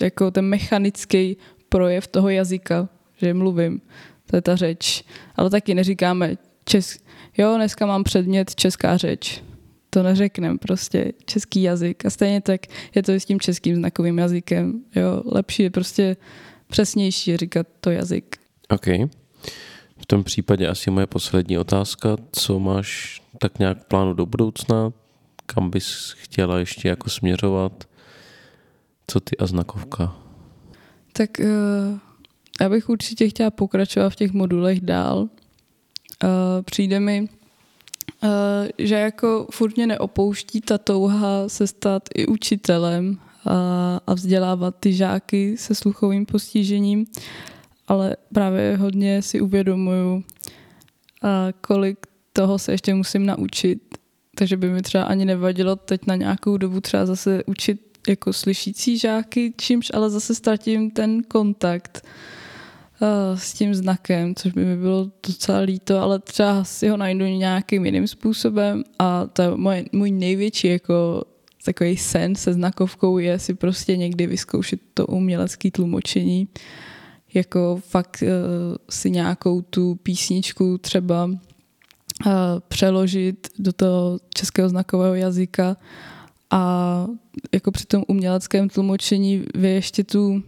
jako 0.02 0.32
ten 0.32 0.46
mechanický 0.46 1.38
projev 1.70 2.08
toho 2.08 2.30
jazyka, 2.30 2.90
že 3.18 3.34
mluvím. 3.34 3.82
To 4.26 4.36
je 4.36 4.42
ta 4.42 4.56
řeč. 4.56 5.04
Ale 5.36 5.50
taky 5.50 5.74
neříkáme 5.74 6.38
česk... 6.66 7.04
Jo, 7.38 7.56
dneska 7.56 7.86
mám 7.86 8.04
předmět 8.04 8.56
česká 8.56 8.98
řeč. 8.98 9.44
To 9.90 10.04
neřeknem 10.04 10.58
prostě 10.58 11.12
český 11.26 11.62
jazyk. 11.62 12.06
A 12.06 12.10
stejně 12.10 12.42
tak 12.42 12.62
je 12.96 13.04
to 13.04 13.12
i 13.12 13.20
s 13.20 13.26
tím 13.26 13.40
českým 13.40 13.76
znakovým 13.76 14.18
jazykem. 14.18 14.84
Jo, 14.96 15.24
lepší 15.26 15.64
je 15.64 15.70
prostě 15.70 16.18
přesnější 16.68 17.38
říkat 17.38 17.68
to 17.82 17.92
jazyk. 17.92 18.38
OK. 18.70 18.88
V 19.98 20.06
tom 20.08 20.24
případě 20.24 20.68
asi 20.68 20.92
moje 20.92 21.08
poslední 21.08 21.58
otázka. 21.58 22.18
Co 22.32 22.60
máš 22.60 23.22
tak 23.40 23.60
nějak 23.60 23.88
plánu 23.88 24.14
do 24.14 24.26
budoucna? 24.26 24.94
Kam 25.46 25.70
bys 25.70 26.16
chtěla 26.18 26.60
ještě 26.60 26.88
jako 26.88 27.10
směřovat? 27.10 27.84
Co 29.08 29.20
ty 29.20 29.38
a 29.38 29.48
znakovka? 29.48 30.16
Tak 31.14 31.30
uh, 31.40 32.00
já 32.62 32.70
bych 32.70 32.90
určitě 32.90 33.30
chtěla 33.30 33.52
pokračovat 33.52 34.10
v 34.10 34.16
těch 34.16 34.32
modulech 34.32 34.82
dál. 34.82 35.18
Uh, 35.20 35.30
přijde 36.66 37.00
mi, 37.00 37.30
že 38.78 38.96
jako 38.96 39.48
furt 39.52 39.76
mě 39.76 39.88
neopouští 39.88 40.62
ta 40.62 40.78
touha 40.78 41.50
se 41.50 41.68
stát 41.68 42.04
i 42.16 42.28
učitelem 42.28 43.18
a, 43.46 44.00
a 44.08 44.14
vzdělávat 44.14 44.76
ty 44.80 44.94
žáky 44.94 45.58
se 45.58 45.76
sluchovým 45.76 46.26
postižením, 46.26 47.06
ale 47.88 48.16
právě 48.34 48.78
hodně 48.78 49.22
si 49.22 49.42
uvědomuju, 49.42 50.24
a 51.22 51.48
kolik 51.62 51.98
toho 52.34 52.60
se 52.60 52.72
ještě 52.72 52.94
musím 52.94 53.26
naučit. 53.26 53.98
Takže 54.36 54.58
by 54.58 54.70
mi 54.70 54.82
třeba 54.82 55.04
ani 55.04 55.26
nevadilo 55.26 55.76
teď 55.76 56.02
na 56.08 56.16
nějakou 56.16 56.58
dobu 56.58 56.82
třeba 56.82 57.06
zase 57.06 57.44
učit 57.46 57.90
jako 58.08 58.34
slyšící 58.34 58.98
žáky, 58.98 59.54
čímž 59.58 59.92
ale 59.94 60.10
zase 60.10 60.36
ztratím 60.36 60.92
ten 60.92 61.24
kontakt 61.24 62.08
s 63.36 63.54
tím 63.54 63.76
znakem, 63.76 64.36
což 64.36 64.52
by 64.52 64.66
mi 64.66 64.78
bylo 64.78 65.12
docela 65.28 65.60
líto, 65.60 66.00
ale 66.00 66.20
třeba 66.20 66.64
si 66.64 66.88
ho 66.88 66.98
najdu 66.98 67.26
nějakým 67.26 67.86
jiným 67.86 68.08
způsobem 68.08 68.84
a 69.00 69.26
to 69.26 69.42
je 69.42 69.50
moje, 69.56 69.86
můj 69.92 70.12
největší 70.12 70.68
jako 70.68 71.24
takový 71.66 71.98
sen 71.98 72.36
se 72.36 72.54
znakovkou 72.54 73.18
je 73.18 73.40
si 73.40 73.54
prostě 73.54 73.98
někdy 73.98 74.28
vyzkoušet 74.28 74.80
to 74.94 75.08
umělecké 75.08 75.72
tlumočení. 75.72 76.48
Jako 77.34 77.82
fakt 77.88 78.24
uh, 78.24 78.30
si 78.90 79.12
nějakou 79.12 79.62
tu 79.62 79.96
písničku 79.96 80.78
třeba 80.78 81.26
uh, 81.26 81.34
přeložit 82.68 83.48
do 83.60 83.74
toho 83.74 84.20
českého 84.36 84.70
znakového 84.70 85.16
jazyka 85.16 85.78
a 86.52 87.08
jako 87.54 87.72
při 87.72 87.86
tom 87.86 88.04
uměleckém 88.08 88.70
tlumočení 88.70 89.46
vy 89.56 89.70
ještě 89.70 90.04
tu 90.04 90.30
uh, 90.30 90.42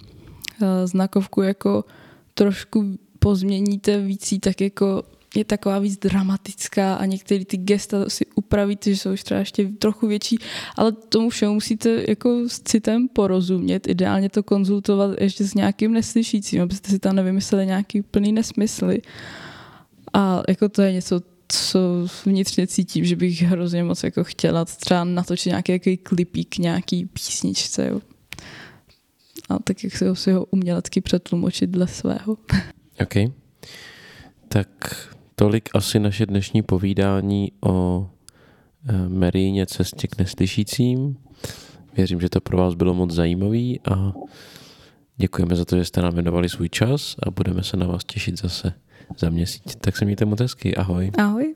znakovku 0.86 1.42
jako 1.42 1.86
trošku 2.34 2.98
pozměníte 3.20 4.02
víc, 4.02 4.34
tak 4.39 4.62
jako 4.62 5.04
je 5.36 5.46
taková 5.46 5.80
víc 5.80 5.98
dramatická 5.98 6.96
a 6.96 7.06
některé 7.06 7.46
ty 7.46 7.58
gesta 7.58 8.10
si 8.10 8.26
upravíte, 8.36 8.89
že 8.89 8.98
jsou 8.98 9.13
už 9.13 9.24
třeba 9.24 9.39
ještě 9.39 9.65
trochu 9.65 10.08
větší, 10.08 10.38
ale 10.78 10.91
tomu 10.91 11.30
všemu 11.30 11.54
musíte 11.54 12.06
jako 12.08 12.50
s 12.50 12.60
citem 12.60 13.08
porozumět, 13.08 13.88
ideálně 13.88 14.30
to 14.30 14.44
konzultovat 14.44 15.22
ještě 15.22 15.44
s 15.44 15.54
nějakým 15.54 15.94
neslyšícím, 15.94 16.62
abyste 16.62 16.89
si 16.89 17.00
tam 17.00 17.15
nevymysleli 17.15 17.65
nějaký 17.65 18.02
plný 18.02 18.32
nesmysly. 18.32 19.02
A 20.13 20.44
jako 20.48 20.70
to 20.70 20.82
je 20.82 20.94
něco, 20.94 21.22
co 21.48 21.80
vnitřně 22.26 22.67
cítím, 22.67 23.06
že 23.06 23.15
bych 23.15 23.41
hrozně 23.41 23.84
moc 23.84 24.04
jako 24.04 24.24
chtěla 24.24 24.65
třeba 24.65 25.04
natočit 25.04 25.50
nějaký, 25.50 25.72
nějaký 25.72 25.98
klipík, 25.98 26.58
nějaký 26.58 27.06
písničce, 27.06 27.88
jo. 27.88 28.02
A 29.49 29.60
tak 29.60 29.84
jak 29.84 29.93
se 29.93 30.15
si 30.15 30.32
ho 30.32 30.45
umělecky 30.45 31.01
přetlumočit 31.01 31.69
dle 31.69 31.88
svého. 31.88 32.38
OK. 33.01 33.34
Tak 34.47 34.67
tolik 35.36 35.69
asi 35.73 35.99
naše 35.99 36.25
dnešní 36.25 36.62
povídání 36.62 37.51
o 37.62 38.08
eh, 38.89 39.10
Maríně 39.10 39.65
cestě 39.65 40.08
k 40.08 40.17
neslyšícím. 40.17 41.17
Věřím, 41.97 42.21
že 42.21 42.30
to 42.30 42.41
pro 42.41 42.58
vás 42.58 42.73
bylo 42.73 42.93
moc 42.93 43.12
zajímavý 43.12 43.80
a 43.91 44.13
děkujeme 45.17 45.56
za 45.56 45.65
to, 45.65 45.77
že 45.77 45.86
jste 45.86 46.01
nám 46.01 46.13
věnovali 46.13 46.49
svůj 46.49 46.69
čas 46.69 47.15
a 47.23 47.32
budeme 47.32 47.63
se 47.63 47.77
na 47.77 47.88
vás 47.88 48.04
těšit 48.04 48.39
zase 48.39 48.73
za 49.17 49.30
měsíc. 49.30 49.75
Tak 49.82 49.97
se 49.97 50.06
mějte 50.06 50.25
moc 50.25 50.39
hezky. 50.39 50.75
Ahoj. 50.75 51.12
Ahoj. 51.17 51.56